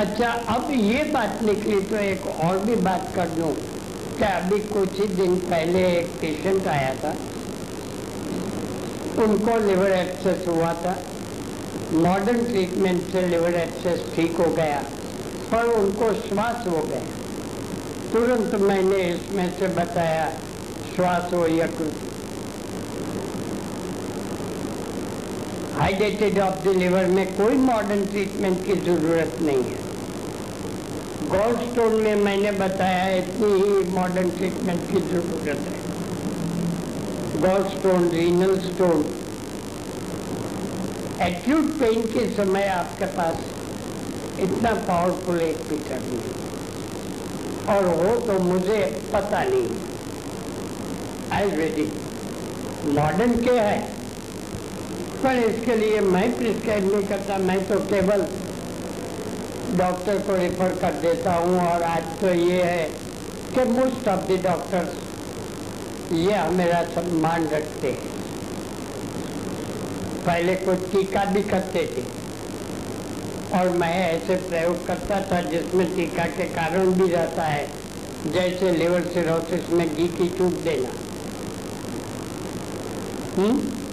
अच्छा 0.00 0.28
अब 0.28 0.70
ये 0.70 1.02
बात 1.04 1.42
निकली 1.42 1.80
तो 1.80 1.96
एक 1.96 2.26
और 2.26 2.58
भी 2.58 2.74
बात 2.76 3.12
कर 3.16 3.28
दूँ। 3.28 3.50
कि 4.18 4.24
अभी 4.24 4.58
कुछ 4.58 5.00
ही 5.00 5.06
दिन 5.06 5.34
पहले 5.36 5.82
एक 5.98 6.06
पेशेंट 6.06 6.66
आया 6.66 6.94
था? 6.94 7.10
उनको 9.24 9.58
लिवर 9.58 9.92
एक्सेस 9.92 10.46
हुआ 10.48 10.72
था। 10.72 10.94
मॉडर्न 11.92 12.44
ट्रीटमेंट 12.44 13.02
से 13.12 13.26
लिवर 13.26 13.54
एक्सेस 13.54 14.04
ठीक 14.16 14.36
हो 14.36 14.50
गया, 14.54 14.82
पर 15.52 15.64
उनको 15.64 16.12
श्वास 16.14 16.66
हो 16.66 16.82
गया। 16.82 17.02
तुरंत 18.12 18.54
मैंने 18.54 19.02
इसमें 19.10 19.58
से 19.58 19.68
बताया, 19.68 20.30
श्वास 20.96 21.32
हो 21.32 21.46
या 21.46 21.66
हाइडेटेड 25.78 26.38
ऑफ़ 26.40 26.64
द 26.64 26.68
लिवर 26.76 27.06
में 27.06 27.26
कोई 27.36 27.56
मॉडर्न 27.56 28.04
ट्रीटमेंट 28.06 28.64
की 28.66 28.74
ज़रूरत 28.84 29.36
नहीं 29.42 29.62
है। 29.64 29.82
गोल्ड 31.28 31.60
स्टोन 31.62 31.92
में 32.02 32.14
मैंने 32.24 32.52
बताया 32.52 33.04
इतनी 33.16 33.50
ही 33.52 33.84
मॉडर्न 33.90 34.30
ट्रीटमेंट 34.30 34.80
की 34.90 35.00
ज़रूरत 35.10 35.68
है। 35.68 35.76
Gall 37.42 37.68
stone 37.68 38.08
renal 38.10 38.58
stone 38.60 39.04
acute 41.22 41.70
pain 41.80 42.02
के 42.12 42.26
समय 42.34 42.66
आपके 42.70 43.06
पास 43.16 43.36
इतना 44.40 44.72
पावरफुल 44.88 45.40
एक 45.42 45.60
पीटर 45.68 46.00
नहीं 46.06 46.34
और 47.74 47.86
हो 48.00 48.16
तो 48.26 48.38
मुझे 48.44 48.80
पता 49.14 49.42
नहीं। 49.44 49.68
आयुर्वेदिक 51.38 51.90
मॉडर्न 52.98 53.32
क्या 53.44 53.62
है? 53.62 53.97
पर 55.22 55.38
इसके 55.38 55.74
लिए 55.76 56.00
मैं 56.00 56.26
प्रिस्क्राइब 56.36 56.84
नहीं 56.92 57.06
करता, 57.06 57.36
मैं 57.38 57.58
तो 57.68 57.78
केवल 57.86 58.20
डॉक्टर 59.78 60.18
को 60.26 60.36
रेफर 60.36 60.74
कर 60.80 61.00
देता 61.00 61.34
हूँ 61.34 61.56
और 61.60 61.82
आज 61.84 62.04
तो 62.20 62.34
ये 62.34 62.62
है 62.62 62.84
कि 63.54 63.64
मोस्ट 63.70 64.08
ऑफ़ 64.08 64.20
द 64.28 64.38
डॉक्टर्स 64.44 66.12
ये 66.12 66.42
मेरा 66.52 66.82
सम्मान 66.90 67.48
रखते 67.48 67.90
हैं। 67.92 68.16
पहले 70.26 70.54
कुछ 70.54 70.86
टीका 70.92 71.24
भी 71.24 71.42
करते 71.50 71.82
थे 71.96 72.04
और 73.58 73.68
मैं 73.80 73.92
ऐसे 74.04 74.36
प्रयोग 74.48 74.86
करता 74.86 75.20
था 75.30 75.40
जिसमें 75.50 75.86
टीका 75.96 76.24
के 76.36 76.48
कारण 76.54 76.92
भी 76.92 77.10
रहता 77.12 77.44
है, 77.44 77.66
जैसे 78.32 78.70
लिवर 78.72 79.10
सिरोसिस 79.14 79.70
में 79.70 79.86
घी 79.88 80.08
की 80.18 80.28
चूक 80.38 80.62
देना। 80.64 80.90
हम्म? 83.36 83.86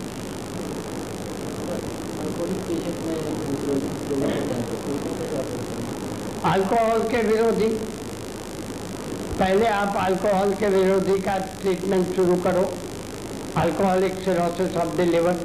अल्कोहल 6.45 7.01
के 7.09 7.21
विरोधी। 7.23 7.67
पहले 9.39 9.65
आप 9.67 9.95
अल्कोहल 9.97 10.53
के 10.53 10.67
विरोधी 10.69 11.17
का 11.21 11.37
ट्रीटमेंट 11.61 12.15
शुरू 12.15 12.35
करो। 12.43 12.63
Alcoholic 13.57 14.13
cirrhosis 14.25 14.77
of 14.77 14.95
the 14.97 15.07
liver 15.09 15.39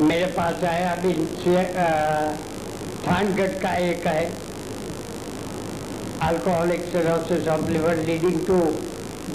मेरे 0.00 0.26
पास 0.36 0.64
आया, 0.64 0.90
अभी 0.90 1.12
थानगढ़ 3.06 3.58
का 3.62 3.72
एक 3.78 4.06
है। 4.06 4.24
Alcoholic 6.22 6.82
cirrhosis 6.92 7.48
of 7.48 7.68
liver 7.70 7.96
leading 8.06 8.40
to 8.46 8.58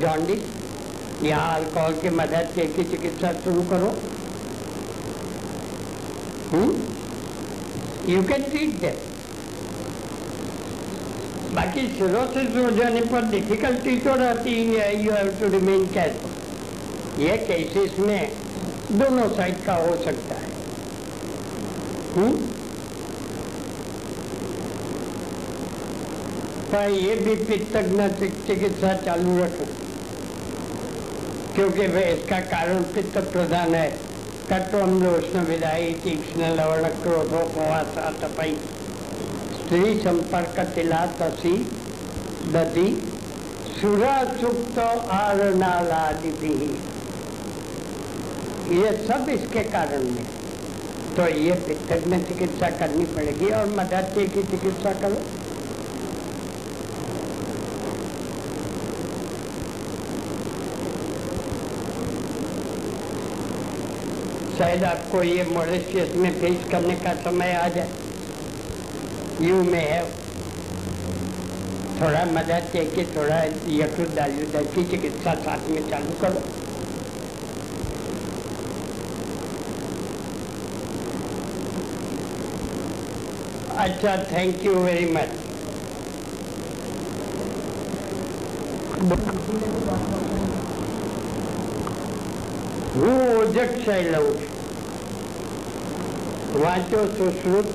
jaundice 0.01 0.43
यहाँ 1.23 1.55
अल्कोहल 1.55 1.93
की 2.01 2.09
मदद 2.15 2.51
से 2.55 2.65
की 2.67 2.83
चिकित्सा 2.91 3.31
शुरू 3.43 3.61
करो। 3.69 3.89
यू 8.09 8.23
कैन 8.23 8.43
ट्रीट 8.43 8.79
दैट 8.81 9.03
बाकी 11.55 11.87
सिरोसिस 11.89 12.55
हो 12.55 12.69
जाने 12.77 13.01
पर 13.11 13.29
डिफिकल्टी 13.31 13.97
तो 13.99 14.15
रहती 14.15 14.53
है 14.65 14.87
you 15.03 15.11
have 15.11 15.29
to 15.39 15.49
remain 15.51 15.85
careful 15.93 17.23
ये 17.23 17.37
केसेस 17.47 17.99
में 17.99 18.31
दोनों 18.91 19.27
साइड 19.35 19.63
का 19.65 19.75
हो 19.75 19.95
सकता 20.03 20.35
है। 20.35 20.49
हुँ? 22.15 22.31
पर 26.67 26.89
ये 26.91 27.15
भी 27.15 27.35
पित्तज्ञ 27.45 28.07
चिकित्सा 28.47 28.93
चालू 29.05 29.37
रखो, 29.37 29.65
क्योंकि 31.55 31.87
वह 31.87 32.09
इसका 32.09 32.39
कारण 32.51 32.83
पित्त 32.93 33.17
प्रधान 33.31 33.75
है। 33.75 34.04
कट्वम्ल 34.49 35.07
उष्ण 35.09 35.43
विदाई 35.45 35.91
तीक्ष्ण 36.03 36.49
लवण 36.55 36.87
क्रोधो 37.03 37.43
प्रवासा 37.53 38.09
तपई 38.21 38.51
स्त्री 39.55 39.93
संपर्क 39.99 40.59
तिला 40.75 41.05
तसी 41.21 41.53
दधी 42.53 42.89
सुरा 43.71 44.13
सुप्त 44.41 44.77
आर 45.15 45.43
नालादि 45.55 46.33
ये 48.75 48.91
सब 49.07 49.29
इसके 49.29 49.63
कारण 49.71 50.05
में 50.11 50.25
तो 51.17 51.27
ये 51.37 51.53
पित्तज्ञ 51.65 52.17
चिकित्सा 52.27 52.69
करनी 52.77 53.05
पड़ेगी 53.15 53.49
और 53.57 53.67
मदरते 53.75 54.27
की 54.27 54.43
चिकित्सा 54.51 54.93
करो। 55.01 55.19
शायद 64.57 64.83
आपको 64.83 65.23
ये 65.23 65.43
मॉरिशियस 65.45 66.15
में 66.15 66.31
फेस 66.41 66.67
करने 66.71 66.95
का 66.95 67.13
समय 67.23 67.53
आ 67.53 67.67
जाए। 67.67 67.89
यू 69.41 69.55
में 69.63 69.79
है। 69.79 70.03
थोड़ा 71.99 72.23
मदद 72.31 72.69
के 72.73 73.03
थोड़ा 73.15 73.39
यकृत 73.75 74.09
दालुदर 74.15 74.63
की 74.75 74.83
चिकित्सा 74.85 75.33
साथ 75.41 75.69
में 75.69 75.81
चालू 75.89 76.13
करो। 76.21 76.41
अच्छा 83.77 84.15
थैंक 84.31 84.65
यू 84.65 84.73
वेरी 84.73 85.05
मच 85.11 85.29
હું 92.95 93.37
ઓજક્ષય 93.37 93.95
લઉં 94.05 94.27
છું 94.39 94.51
વાંચો 96.55 97.01
સુશ્રુત 97.11 97.69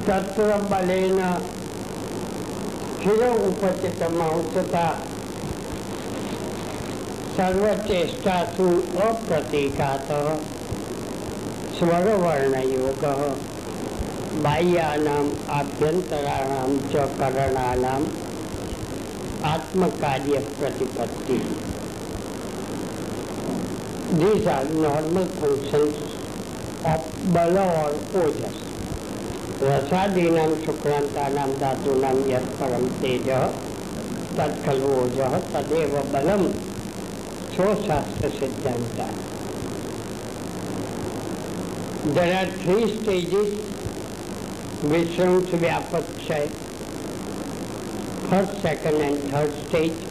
તત્વ 0.00 0.64
બલેના 0.64 1.38
ચિર 3.00 3.20
ઉપચિતમહુસતા 3.40 4.94
સર્વચેષ્ટાસુ 7.34 8.70
અપ્રતિઘાત 9.02 10.10
સ્વરવર્ણયોગ 11.74 13.04
બાહ્યાનામ 14.38 15.28
આભ્યંતરાણામ 15.50 16.72
ચ 16.86 17.06
કરણાનામ 17.14 18.02
આત્મકાર્ય 19.44 20.40
પ્રતિપત્તિ 20.52 21.40
These 24.10 24.46
are 24.48 24.64
normal 24.64 25.26
functions 25.38 25.96
of 26.84 27.00
bala 27.32 27.66
or 27.82 27.92
ojas. 28.22 28.56
रसादीनां 29.62 30.50
शुक्रान्तानां 30.64 31.48
धातूनां 31.60 32.14
यत् 32.30 32.48
परं 32.60 32.86
तेजः 33.00 33.42
तत् 34.38 34.58
खलु 34.64 34.88
ओजः 35.00 35.36
तदेव 35.54 35.94
बलं 36.14 36.42
स्वशास्त्रसिद्धान्तः 37.54 39.10
There 42.16 42.34
are 42.40 42.50
three 42.64 42.86
stages 42.96 43.50
विश्रंस 44.84 45.50
व्यापक 45.62 46.06
क्षय 46.18 46.46
first 48.30 48.54
second 48.66 49.00
and 49.02 49.18
third 49.32 49.52
stage 49.64 50.06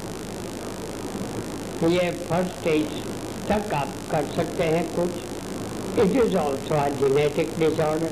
ये 1.93 2.09
फ़र्स्ट 2.29 2.59
स्टेज 2.59 3.18
तक 3.49 3.73
आप 3.73 3.93
कर 4.11 4.25
सकते 4.35 4.63
हैं 4.65 4.83
कुछ। 4.95 5.99
It 5.99 6.15
is 6.23 6.35
also 6.37 6.75
a 6.75 6.87
genetic 6.97 7.53
disorder 7.59 8.11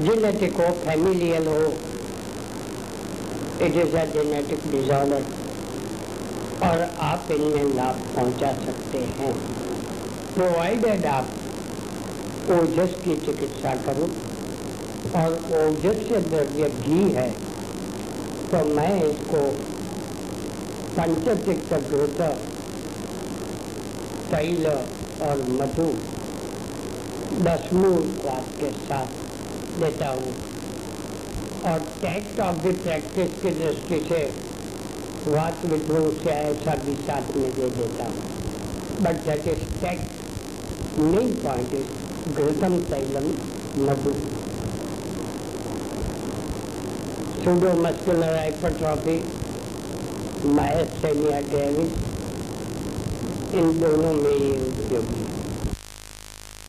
genetic 0.00 0.60
हो 0.60 0.68
फैमिलियल 0.84 1.46
हो 1.46 1.62
it 3.66 3.76
is 3.76 3.96
a 3.96 4.04
genetic 4.14 4.70
disorder 4.70 5.22
और 6.66 6.82
आप 7.04 7.30
इनमें 7.30 7.74
लाभ 7.74 8.00
पहुँचा 8.16 8.52
सकते 8.64 8.98
हैं। 9.18 9.32
प्रोवाइडेड 10.34 11.06
आप 11.08 11.28
ओजस 12.52 12.94
की 13.04 13.16
चिकित्सा 13.26 13.74
करो, 13.86 14.06
और 15.16 15.34
ओजस 15.58 15.98
से 16.08 16.20
द्रव्य 16.28 16.68
घी 16.70 17.02
है 17.12 17.30
तो 18.50 18.64
मैं 18.76 18.92
इसको 19.04 19.42
पंचतिक्त 20.96 21.74
घृत 21.74 22.20
तैल 24.30 24.66
और 24.66 25.42
मधु 25.60 25.88
दसमूल 27.44 28.02
स्वाद 28.20 28.46
के 28.60 28.70
साथ 28.80 29.18
देता 29.80 30.08
हूँ। 30.10 30.32
और 31.70 31.78
टैक्ट 32.02 32.40
ऑफ़ 32.40 32.56
द 32.66 32.72
प्रैक्टिस 32.82 33.32
की 33.42 33.50
दृष्टि 33.58 33.98
से 34.08 34.22
वात 35.26 35.64
विध्वंस 35.64 36.22
से 36.22 36.30
ऐसा 36.30 36.74
भी 36.84 36.94
साथ 37.02 37.36
में 37.36 37.50
दे 37.56 37.68
देता 37.70 38.04
हूँ। 38.04 38.22
But 39.02 39.24
that 39.26 39.48
is 39.48 39.64
tact 39.80 40.98
main 40.98 41.28
point 41.44 41.74
is 41.74 41.90
घृतम 42.34 42.78
तैलम 42.90 43.28
मधु। 43.86 44.14
Pseudo 47.42 47.74
muscular 47.82 48.36
hypertrophy 48.36 49.18
myasthenia 50.56 51.40
gravis 53.50 53.74
इन 53.74 53.80
दोनों 53.80 54.12
में 54.14 54.30
ये 54.30 54.58
उपयोगी 54.60 55.39